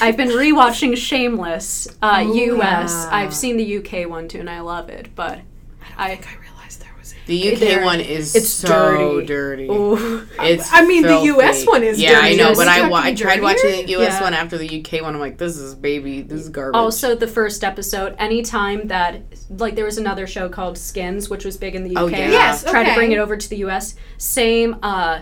I've 0.00 0.16
been 0.16 0.28
rewatching 0.28 0.96
Shameless 0.96 1.88
uh, 2.00 2.22
Oh, 2.24 2.34
US. 2.34 2.92
yeah. 2.92 3.08
I've 3.16 3.34
seen 3.34 3.56
the 3.56 3.78
UK 3.78 4.08
one 4.08 4.28
too, 4.28 4.38
and 4.38 4.48
I 4.48 4.60
love 4.60 4.88
it. 4.88 5.08
But 5.16 5.40
I 5.98 6.12
I, 6.12 6.20
the 7.26 7.52
UK 7.54 7.58
They're- 7.58 7.84
one 7.84 8.00
is 8.00 8.34
it's 8.36 8.48
so 8.50 9.20
dirty. 9.20 9.26
dirty. 9.26 9.68
It's 10.40 10.70
I 10.72 10.84
mean, 10.84 11.02
the. 11.02 11.20
US 11.36 11.64
one 11.66 11.82
is 11.82 11.98
Yeah, 12.00 12.20
I 12.22 12.34
know, 12.34 12.48
Does 12.48 12.58
but 12.58 12.68
I, 12.68 12.86
wa- 12.88 13.00
I 13.02 13.14
tried 13.14 13.40
watching 13.40 13.70
the 13.86 13.92
US 13.96 14.14
Yeah. 14.14 14.22
one 14.22 14.34
after 14.34 14.58
the 14.58 14.66
UK 14.80 15.00
one. 15.02 15.14
I'm 15.14 15.20
like, 15.20 15.38
this 15.38 15.56
is 15.56 15.74
baby, 15.74 16.20
this 16.22 16.40
is 16.42 16.48
garbage. 16.50 16.76
Also, 16.78 17.14
the 17.14 17.26
first 17.28 17.64
episode, 17.64 18.14
anytime 18.18 18.88
that, 18.88 19.22
like, 19.48 19.74
there 19.74 19.84
was 19.86 19.96
another 19.98 20.26
show 20.26 20.48
called 20.48 20.76
Skins, 20.76 21.30
which 21.30 21.44
was 21.44 21.56
big 21.56 21.74
in 21.74 21.82
the 21.84 21.96
UK. 21.96 22.02
Oh, 22.02 22.06
yeah. 22.08 22.30
Yes, 22.30 22.62
Tried 22.64 22.84
to 22.88 22.94
bring 22.94 23.12
it 23.12 23.18
over 23.18 23.36
to 23.36 23.48
the 23.48 23.56
US. 23.64 23.94
Same 24.18 24.76
uh, 24.82 25.20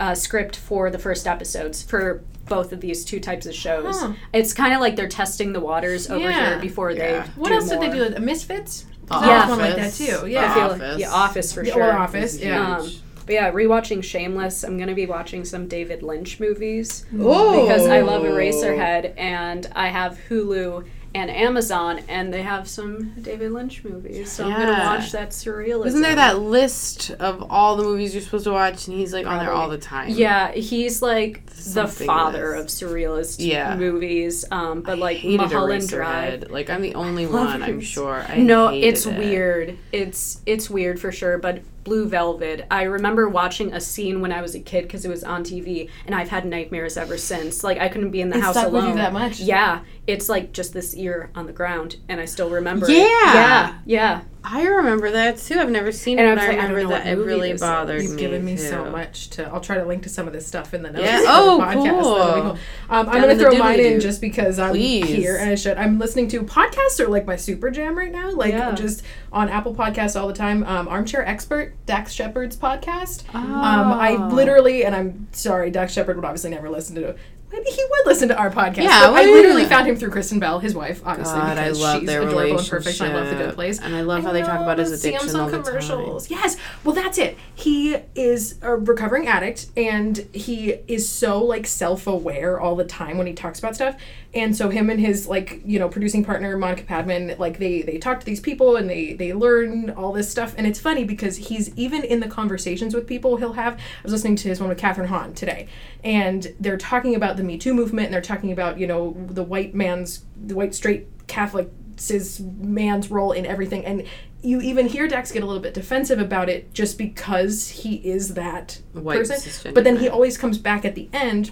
uh, 0.00 0.14
script 0.14 0.56
for 0.56 0.90
the 0.90 0.98
first 0.98 1.26
episodes 1.26 1.82
for 1.82 2.22
both 2.48 2.72
of 2.72 2.80
these 2.80 3.04
two 3.04 3.18
types 3.18 3.46
of 3.46 3.54
shows. 3.54 3.98
Huh. 3.98 4.12
It's 4.32 4.52
kind 4.52 4.72
of 4.72 4.80
like 4.80 4.94
they're 4.96 5.08
testing 5.08 5.52
the 5.52 5.58
waters 5.60 6.08
over 6.10 6.28
Yeah. 6.28 6.50
here 6.50 6.58
before 6.60 6.90
Yeah. 6.92 7.22
they. 7.22 7.30
What 7.36 7.48
do 7.48 7.54
else 7.54 7.68
did 7.68 7.80
they 7.80 7.90
do? 7.90 8.14
A 8.14 8.20
Misfits. 8.20 8.86
The 9.06 9.18
There 9.20 9.20
was 9.20 9.48
one 9.48 9.50
Office. 9.50 9.58
like 9.58 9.76
that 9.76 9.92
too. 9.94 10.18
The 10.22 10.30
Yeah. 10.30 10.50
I 10.50 10.54
feel 10.54 10.62
Office. 10.64 10.80
like 10.80 10.96
the 10.98 11.04
Office 11.06 11.52
for 11.52 11.64
Yeah, 11.64 11.72
sure. 11.74 11.84
Or 11.84 11.92
Office. 11.92 12.38
Yeah. 12.40 12.76
Um, 12.78 12.90
but 13.26 13.32
yeah, 13.32 13.50
rewatching 13.50 14.02
Shameless. 14.04 14.62
I'm 14.64 14.78
gonna 14.78 14.94
be 14.94 15.06
watching 15.06 15.44
some 15.44 15.66
David 15.66 16.02
Lynch 16.02 16.38
movies 16.40 17.04
oh, 17.20 17.62
because 17.62 17.86
I 17.86 18.00
love 18.00 18.22
Eraserhead 18.22 19.14
and 19.16 19.68
I 19.74 19.88
have 19.88 20.18
Hulu 20.28 20.84
and 21.16 21.30
Amazon 21.30 22.00
and 22.08 22.32
they 22.32 22.42
have 22.42 22.68
some 22.68 23.14
David 23.22 23.50
Lynch 23.52 23.82
movies. 23.84 24.30
So 24.30 24.44
I'm 24.44 24.50
gonna 24.50 24.72
watch 24.84 25.12
that 25.12 25.30
surrealism. 25.30 25.86
Isn't 25.86 26.02
there 26.02 26.14
that 26.16 26.40
list 26.40 27.10
of 27.12 27.46
all 27.50 27.76
the 27.76 27.84
movies 27.84 28.12
you're 28.14 28.22
supposed 28.22 28.44
to 28.44 28.52
watch, 28.52 28.86
and 28.86 28.96
he's 28.96 29.14
like 29.14 29.26
on 29.26 29.38
there 29.38 29.50
all 29.52 29.70
the 29.70 29.78
time? 29.78 30.10
Yeah, 30.10 30.52
he's 30.52 31.00
like 31.00 31.46
the 31.46 31.88
father 31.88 32.52
of 32.52 32.66
surrealist 32.66 33.36
Yeah. 33.38 33.76
movies. 33.76 34.44
Um, 34.50 34.82
but 34.82 34.92
I 34.92 34.94
like 35.00 35.24
Mulholland 35.24 35.88
Drive. 35.88 36.50
Like 36.50 36.68
I'm 36.68 36.82
the 36.82 36.94
only 36.94 37.26
one, 37.26 37.62
I'm 37.62 37.80
sure. 37.80 38.24
I 38.28 38.36
no, 38.36 38.68
it's 38.68 39.06
it. 39.06 39.16
weird. 39.18 39.78
It's 39.92 40.42
it's 40.44 40.68
weird 40.68 41.00
for 41.00 41.10
sure. 41.12 41.38
But 41.38 41.62
Blue 41.86 42.08
Velvet, 42.08 42.66
I 42.68 42.82
remember 42.82 43.28
watching 43.28 43.72
a 43.72 43.80
scene 43.80 44.20
when 44.20 44.32
I 44.32 44.42
was 44.42 44.56
a 44.56 44.60
kid 44.60 44.82
because 44.82 45.04
it 45.04 45.08
was 45.08 45.22
on 45.22 45.44
TV, 45.44 45.88
and 46.04 46.16
I've 46.16 46.30
had 46.30 46.44
nightmares 46.44 46.96
ever 46.96 47.16
since. 47.16 47.62
Like 47.62 47.78
I 47.78 47.88
couldn't 47.88 48.10
be 48.10 48.20
in 48.20 48.28
the 48.28 48.38
It 48.38 48.42
house 48.42 48.56
stuck 48.56 48.72
with 48.72 48.82
alone 48.82 48.96
you 48.96 49.02
that 49.02 49.12
much? 49.12 49.38
Yeah, 49.38 49.82
it's 50.04 50.28
like 50.28 50.52
just 50.52 50.72
this 50.72 50.96
ear 50.96 51.30
on 51.36 51.46
the 51.46 51.52
ground, 51.52 51.98
and 52.08 52.20
I 52.20 52.24
still 52.24 52.50
remember. 52.50 52.90
Yeah. 52.90 53.04
it. 53.04 53.06
yeah, 53.06 53.78
yeah. 53.84 54.22
I 54.48 54.62
remember 54.64 55.10
that 55.10 55.38
too. 55.38 55.58
I've 55.58 55.70
never 55.70 55.90
seen 55.90 56.20
And 56.20 56.28
it, 56.28 56.30
I 56.30 56.34
but 56.36 56.44
I 56.44 56.46
like, 56.46 56.58
I 56.58 56.60
don't 56.62 56.70
remember 56.70 56.82
know 56.82 56.88
that 57.04 57.04
what 57.16 57.18
it 57.18 57.26
really 57.26 57.52
this 57.52 57.60
is. 57.62 57.66
bothered 57.68 58.02
You've 58.02 58.12
me. 58.12 58.20
given 58.20 58.44
me 58.44 58.56
so 58.56 58.88
much 58.90 59.30
to. 59.30 59.44
I'll 59.48 59.60
try 59.60 59.76
to 59.76 59.84
link 59.84 60.04
to 60.04 60.08
some 60.08 60.28
of 60.28 60.32
this 60.32 60.46
stuff 60.46 60.72
in 60.72 60.82
the 60.82 60.90
notes. 60.92 61.04
Yeah. 61.04 61.18
of 61.18 61.24
the 61.24 61.30
Oh, 61.32 61.58
podcast. 61.60 61.74
That'll 61.84 62.34
be 62.36 62.40
cool. 62.42 62.58
Um, 62.90 63.08
I'm 63.08 63.22
going 63.22 63.36
to 63.36 63.42
throw 63.44 63.58
mine 63.58 63.80
in 63.80 63.98
just 64.00 64.20
because 64.20 64.60
I'm 64.60 64.70
Please. 64.70 65.06
here 65.08 65.36
and 65.36 65.50
I 65.50 65.56
should. 65.56 65.76
I'm 65.78 65.98
listening 65.98 66.28
to 66.28 66.42
podcasts 66.42 67.00
are 67.00 67.08
like 67.08 67.26
my 67.26 67.34
super 67.36 67.70
jam 67.70 67.98
right 67.98 68.12
now. 68.12 68.30
Like 68.30 68.52
Yeah. 68.52 68.70
just 68.72 69.02
on 69.32 69.48
Apple 69.48 69.74
Podcasts 69.74 70.18
all 70.20 70.28
the 70.28 70.32
time. 70.34 70.62
Um, 70.64 70.86
Armchair 70.86 71.26
Expert, 71.26 71.74
Dax 71.86 72.12
Shepard's 72.12 72.56
podcast. 72.56 73.24
Oh. 73.34 73.38
Um, 73.38 73.92
I 73.92 74.28
literally, 74.28 74.84
and 74.84 74.94
I'm 74.94 75.26
sorry, 75.32 75.70
Dax 75.72 75.92
Shepard 75.92 76.14
would 76.16 76.24
obviously 76.24 76.50
never 76.50 76.70
listen 76.70 76.94
to. 76.96 77.16
Maybe 77.52 77.70
he 77.70 77.84
would 77.84 78.06
listen 78.06 78.28
to 78.28 78.36
our 78.36 78.50
podcast. 78.50 78.82
Yeah, 78.82 79.10
I 79.10 79.24
literally 79.24 79.62
yeah. 79.62 79.68
found 79.68 79.86
him 79.86 79.96
through 79.96 80.10
Kristen 80.10 80.40
Bell, 80.40 80.58
his 80.58 80.74
wife, 80.74 81.00
obviously, 81.04 81.38
God, 81.38 81.58
I 81.58 81.64
because 81.64 81.80
love 81.80 82.00
she's 82.00 82.06
their 82.08 82.22
adorable 82.22 82.58
and 82.58 82.68
perfect. 82.68 83.00
And 83.00 83.12
I 83.12 83.14
love 83.14 83.30
the 83.30 83.36
Good 83.36 83.54
Place. 83.54 83.80
And 83.80 83.94
I 83.94 84.00
love 84.00 84.24
how 84.24 84.32
they 84.32 84.42
talk 84.42 84.60
about 84.60 84.78
his 84.78 84.92
addiction 84.92 85.28
all 85.28 85.48
some 85.48 85.50
the 85.50 85.56
time. 85.58 85.64
commercials. 85.64 86.28
Yes. 86.28 86.56
Well, 86.82 86.94
that's 86.94 87.18
it. 87.18 87.38
He 87.54 87.96
is 88.16 88.58
a 88.62 88.74
recovering 88.74 89.28
addict, 89.28 89.66
and 89.76 90.18
he 90.32 90.70
is 90.88 91.08
so 91.08 91.42
like 91.42 91.66
self-aware 91.66 92.60
all 92.60 92.74
the 92.74 92.84
time 92.84 93.16
when 93.16 93.28
he 93.28 93.32
talks 93.32 93.60
about 93.60 93.76
stuff. 93.76 93.96
And 94.34 94.54
so 94.54 94.68
him 94.68 94.90
and 94.90 95.00
his 95.00 95.26
like 95.26 95.62
you 95.64 95.78
know 95.78 95.88
producing 95.88 96.24
partner 96.24 96.56
Monica 96.58 96.82
Padman, 96.82 97.36
like 97.38 97.58
they 97.58 97.82
they 97.82 97.96
talk 97.96 98.20
to 98.20 98.26
these 98.26 98.40
people 98.40 98.76
and 98.76 98.90
they 98.90 99.14
they 99.14 99.32
learn 99.32 99.90
all 99.90 100.12
this 100.12 100.30
stuff. 100.30 100.54
And 100.58 100.66
it's 100.66 100.80
funny 100.80 101.04
because 101.04 101.36
he's 101.36 101.74
even 101.76 102.02
in 102.02 102.20
the 102.20 102.28
conversations 102.28 102.94
with 102.94 103.06
people 103.06 103.36
he'll 103.36 103.54
have. 103.54 103.74
I 103.74 104.02
was 104.02 104.12
listening 104.12 104.36
to 104.36 104.48
his 104.48 104.60
one 104.60 104.68
with 104.68 104.78
Kathryn 104.78 105.06
Hahn 105.06 105.32
today, 105.32 105.68
and 106.04 106.54
they're 106.60 106.76
talking 106.76 107.14
about 107.14 107.36
the 107.36 107.42
Me 107.46 107.58
Too 107.58 107.74
movement, 107.74 108.06
and 108.06 108.14
they're 108.14 108.20
talking 108.20 108.52
about 108.52 108.78
you 108.78 108.86
know 108.86 109.16
the 109.28 109.42
white 109.42 109.74
man's 109.74 110.24
the 110.36 110.54
white 110.54 110.74
straight 110.74 111.06
Catholic 111.26 111.70
cis 111.96 112.40
man's 112.40 113.10
role 113.10 113.32
in 113.32 113.46
everything 113.46 113.82
and 113.86 114.06
you 114.46 114.60
even 114.60 114.86
hear 114.86 115.08
Dax 115.08 115.32
get 115.32 115.42
a 115.42 115.46
little 115.46 115.62
bit 115.62 115.74
defensive 115.74 116.18
about 116.18 116.48
it 116.48 116.72
just 116.72 116.98
because 116.98 117.68
he 117.68 117.96
is 117.96 118.34
that 118.34 118.80
White 118.92 119.18
person. 119.26 119.72
But 119.74 119.84
then 119.84 119.96
he 119.96 120.08
always 120.08 120.38
comes 120.38 120.58
back 120.58 120.84
at 120.84 120.94
the 120.94 121.08
end. 121.12 121.50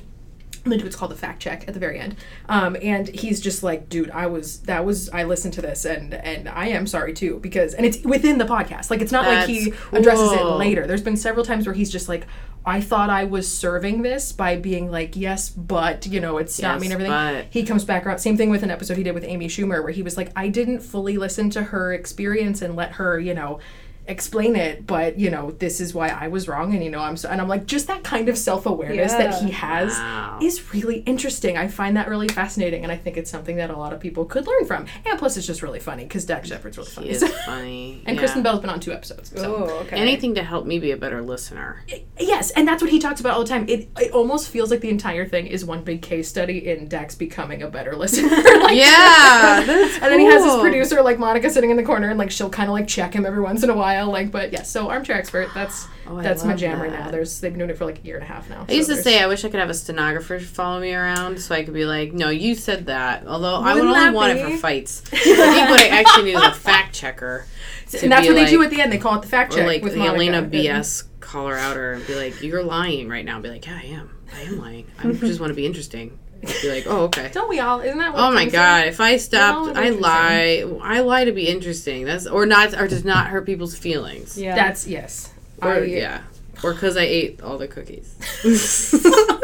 They 0.64 0.78
do 0.78 0.85
what's 0.85 0.96
called 0.96 1.11
the 1.11 1.16
fact 1.16 1.42
check 1.42 1.68
at 1.68 1.74
the 1.74 1.80
very 1.80 1.98
end, 1.98 2.16
um, 2.48 2.74
and 2.80 3.09
he's 3.09 3.38
just 3.38 3.62
like, 3.62 3.90
"Dude, 3.90 4.11
I 4.11 4.26
was 4.26 4.61
that 4.61 4.87
was 4.87 5.11
I 5.11 5.24
listened 5.24 5.52
to 5.54 5.62
this 5.62 5.85
and 5.85 6.14
and 6.14 6.48
I 6.48 6.68
am 6.68 6.87
sorry 6.87 7.12
too 7.12 7.38
because 7.40 7.74
and 7.74 7.85
it's 7.85 8.02
within 8.02 8.38
the 8.38 8.46
podcast. 8.46 8.90
Like 8.90 9.02
it's 9.02 9.12
not 9.12 9.26
like 9.26 9.46
he 9.46 9.70
That's 9.70 9.92
addresses 9.92 10.33
it 10.33 10.42
later. 10.42 10.87
There's 10.87 11.02
been 11.02 11.18
several 11.18 11.44
times 11.44 11.66
where 11.66 11.74
he's 11.74 11.92
just 11.92 12.09
like, 12.09 12.26
I 12.66 12.81
thought 12.81 13.11
I 13.11 13.24
was 13.24 13.46
serving 13.50 14.03
this 14.03 14.33
by 14.33 14.57
being 14.57 14.90
like, 14.90 15.16
yes, 15.16 15.50
but 15.50 16.07
you 16.07 16.18
know, 16.20 16.38
it's 16.38 16.61
not 16.62 16.74
Yes, 16.74 16.81
me 16.81 16.87
and 16.87 16.92
everything. 16.94 17.12
but- 17.12 17.46
He 17.50 17.62
comes 17.64 17.85
back 17.85 18.07
around. 18.07 18.18
Same 18.20 18.37
thing 18.37 18.48
with 18.50 18.62
an 18.62 18.70
episode 18.70 18.96
he 18.96 19.03
did 19.03 19.12
with 19.14 19.24
Amy 19.24 19.48
Schumer, 19.48 19.83
where 19.83 19.92
he 19.92 20.03
was 20.03 20.16
like, 20.16 20.31
I 20.35 20.48
didn't 20.48 20.81
fully 20.81 21.18
listen 21.18 21.50
to 21.50 21.62
her 21.64 21.92
experience 21.92 22.62
and 22.62 22.74
let 22.74 22.92
her, 22.92 23.18
you 23.20 23.35
know, 23.35 23.59
explain 24.06 24.54
it, 24.56 24.86
but 24.86 25.18
you 25.18 25.30
know, 25.30 25.50
this 25.52 25.80
is 25.80 25.94
why 25.94 26.08
I 26.08 26.28
was 26.28 26.46
wrong, 26.48 26.74
and 26.74 26.84
you 26.84 26.90
know, 26.90 27.00
I'm 27.00 27.16
so, 27.16 27.28
and 27.28 27.40
I'm 27.40 27.48
like, 27.48 27.66
just 27.66 27.86
that 27.86 28.04
kind 28.04 28.28
of 28.28 28.36
self 28.36 28.66
awareness 28.66 29.12
that 29.12 29.42
he 29.42 29.50
has 29.52 29.92
Wow. 29.92 30.38
is 30.42 30.72
really 30.74 30.98
interesting. 31.00 31.56
I 31.56 31.68
find 31.68 31.96
that 31.96 32.08
really 32.08 32.28
fascinating, 32.28 32.82
and 32.82 32.92
I 32.92 32.96
think 32.96 33.16
it's 33.16 33.30
something 33.30 33.56
that 33.56 33.70
a 33.70 33.76
lot 33.76 33.92
of 33.92 34.00
people 34.00 34.24
could 34.24 34.46
learn 34.46 34.64
from. 34.66 34.86
And 35.06 35.18
plus, 35.18 35.36
it's 35.36 35.46
just 35.46 35.62
really 35.62 35.80
funny 35.80 36.04
because 36.04 36.24
Dax 36.24 36.48
Shepard's 36.48 36.76
really 36.76 36.90
funny. 36.90 37.10
Is 37.10 37.24
funny. 37.46 38.02
and 38.06 38.16
yeah. 38.16 38.20
Kristen 38.20 38.42
Bell's 38.42 38.60
been 38.60 38.70
on 38.70 38.80
two 38.80 38.92
episodes. 38.92 39.32
So. 39.34 39.66
Oh, 39.68 39.78
okay. 39.86 39.96
Anything 39.96 40.34
to 40.34 40.42
help 40.42 40.66
me 40.66 40.78
be 40.78 40.90
a 40.90 40.96
better 40.96 41.22
listener. 41.22 41.82
Yes, 42.18 42.50
and 42.50 42.66
that's 42.68 42.82
what 42.82 42.90
he 42.90 42.98
talks 42.98 43.20
about 43.20 43.34
all 43.34 43.42
the 43.42 43.48
time. 43.48 43.66
It 43.68 43.88
it 43.98 44.12
almost 44.12 44.48
feels 44.48 44.70
like 44.70 44.80
the 44.80 44.90
entire 44.90 45.26
thing 45.26 45.46
is 45.46 45.64
one 45.64 45.82
big 45.82 46.02
case 46.02 46.28
study 46.28 46.68
in 46.68 46.88
Dax 46.88 47.14
becoming 47.14 47.62
a 47.62 47.68
better 47.68 47.94
listener. 47.96 48.28
Like, 48.64 48.76
Yeah, 48.76 49.60
And 49.64 50.02
then 50.12 50.18
he 50.20 50.26
has 50.26 50.44
his 50.44 50.54
producer 50.56 51.02
like 51.02 51.18
Monica 51.18 51.50
sitting 51.50 51.70
in 51.70 51.76
the 51.76 51.82
corner 51.82 52.08
and 52.10 52.18
like 52.18 52.30
she'll 52.30 52.50
kind 52.50 52.68
of 52.68 52.72
like 52.74 52.86
check 52.88 53.14
him 53.14 53.24
every 53.26 53.42
once 53.42 53.62
in 53.62 53.70
a 53.70 53.74
while. 53.74 53.93
Like, 54.02 54.30
but 54.30 54.52
yes, 54.52 54.70
so 54.70 54.88
armchair 54.90 55.16
expert. 55.16 55.48
That's 55.54 55.87
Oh, 56.07 56.20
that's 56.20 56.44
my 56.44 56.54
jam 56.54 56.83
right 56.83 56.92
now. 56.92 57.11
There's 57.11 57.40
they've 57.40 57.50
been 57.50 57.61
doing 57.61 57.70
it 57.70 57.78
for 57.78 57.87
like 57.87 58.00
a 58.00 58.02
year 58.02 58.16
and 58.16 58.24
a 58.24 58.26
half 58.26 58.50
now. 58.50 58.66
I 58.68 58.72
used 58.72 58.90
to 58.90 58.96
say 58.96 59.22
I 59.22 59.26
wish 59.26 59.42
I 59.44 59.48
could 59.48 59.61
have 59.61 59.70
a 59.70 59.74
stenographer 59.74 60.38
follow 60.38 60.78
me 60.78 60.92
around 60.92 61.40
so 61.40 61.54
I 61.54 61.64
could 61.64 61.72
be 61.72 61.87
like, 61.87 62.12
"No, 62.12 62.28
you 62.28 62.54
said 62.54 62.87
that." 62.87 63.26
Although 63.26 63.57
I 63.57 63.74
would 63.74 63.85
only 63.85 63.94
that 63.94 64.12
want 64.12 64.38
it 64.38 64.44
for 64.44 64.57
fights. 64.59 65.02
I 65.12 65.16
think 65.16 65.70
what 65.70 65.80
I 65.80 65.88
actually 65.88 66.24
need 66.24 66.35
is 66.35 66.42
a 66.42 66.52
fact 66.52 66.94
checker. 66.94 67.46
and 68.02 68.12
that's 68.12 68.26
be 68.26 68.35
what 68.35 68.44
they 68.44 68.50
do 68.50 68.62
at 68.62 68.70
the 68.70 68.83
end. 68.83 68.92
They 68.92 68.98
call 68.98 69.16
it 69.16 69.22
the 69.22 69.28
fact 69.28 69.54
Or 69.54 69.59
check 69.59 69.66
like 69.66 69.83
with 69.83 69.94
the 69.94 70.00
Monica. 70.00 70.16
Elena 70.16 70.42
BS 70.42 71.04
call 71.20 71.46
her 71.46 71.57
out 71.57 71.76
or 71.76 71.98
be 72.07 72.14
like, 72.14 72.42
"You're 72.42 72.62
lying 72.62 73.09
right 73.09 73.24
now." 73.24 73.40
Be 73.40 73.48
like, 73.48 73.66
"Yeah, 73.66 73.80
I 73.83 73.87
am. 73.87 74.11
I 74.35 74.42
am 74.42 74.59
lying. 74.59 74.87
I 74.98 75.11
just 75.12 75.40
want 75.40 75.52
to 75.52 75.54
be 75.54 75.64
interesting." 75.64 76.18
Be 76.62 76.70
like, 76.70 76.85
"Oh, 76.87 77.04
okay." 77.04 77.30
Don't 77.33 77.48
we 77.48 77.61
all? 77.61 77.80
Isn't 77.80 77.98
that? 77.98 78.12
What 78.14 78.22
Oh 78.22 78.33
my 78.33 78.42
Kim 78.44 78.50
said? 78.50 78.57
god! 78.57 78.87
If 78.88 79.00
I 79.00 79.12
all 79.12 79.18
stopped, 79.18 79.76
I 79.76 79.90
lie. 79.90 80.64
I 80.83 81.00
lie 81.00 81.24
to 81.24 81.33
be 81.33 81.48
interesting. 81.48 82.04
That's 82.04 82.26
or 82.26 82.46
not, 82.46 82.74
or 82.74 82.87
does 82.88 83.04
not 83.04 83.28
hurt 83.28 83.46
people's 83.46 83.76
feelings. 83.76 84.38
yeah. 84.38 84.54
That's 84.54 84.87
yes. 84.87 85.33
Or 85.62 85.72
I, 85.74 85.78
yeah, 85.85 86.20
or 86.62 86.74
because 86.74 86.96
I 86.96 87.02
ate 87.04 87.40
all 87.42 87.59
the 87.59 87.68
cookies. 87.68 88.14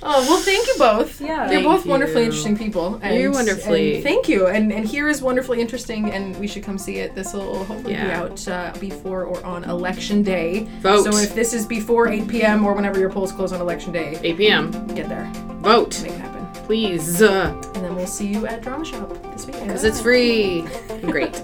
Oh 0.00 0.24
well, 0.28 0.38
thank 0.40 0.64
you 0.68 0.74
both. 0.78 1.20
Yeah. 1.20 1.50
you're 1.50 1.60
Thank 1.60 1.64
both 1.64 1.84
wonderfully 1.84 2.22
interesting 2.24 2.56
people. 2.56 3.00
And, 3.02 3.20
You're 3.20 3.32
wonderfully- 3.32 3.96
and 3.96 4.04
thank 4.04 4.28
you. 4.28 4.46
And 4.46 4.72
and 4.72 4.86
here 4.86 5.08
is 5.08 5.20
wonderfully 5.20 5.60
interesting, 5.60 6.12
and 6.12 6.38
we 6.38 6.46
should 6.46 6.62
come 6.62 6.78
see 6.78 6.98
it. 6.98 7.16
This 7.16 7.34
will 7.34 7.64
hopefully 7.64 7.94
be 7.94 8.00
out 8.00 8.46
uh, 8.46 8.72
before 8.78 9.24
or 9.24 9.44
on 9.44 9.64
election 9.64 10.22
day. 10.22 10.68
Vote. 10.82 11.02
So 11.02 11.18
if 11.18 11.34
this 11.34 11.52
is 11.52 11.66
before 11.66 12.06
8 12.06 12.28
p.m. 12.28 12.64
or 12.64 12.74
whenever 12.74 13.00
your 13.00 13.10
polls 13.10 13.32
close 13.32 13.52
on 13.52 13.60
election 13.60 13.90
day, 13.92 14.16
8 14.22 14.36
p.m. 14.36 14.70
get 14.94 15.08
there, 15.08 15.28
Vote, 15.62 16.00
make 16.00 16.12
it 16.12 16.18
happen, 16.20 16.27
please, 16.68 17.22
and 17.22 17.64
then 17.76 17.96
we'll 17.96 18.06
see 18.06 18.26
you 18.26 18.46
at 18.46 18.60
Drama 18.60 18.84
Shop 18.84 19.08
this 19.32 19.46
weekend. 19.46 19.68
Because 19.68 19.84
it's 19.84 20.02
free. 20.02 20.66
Great. 21.00 21.42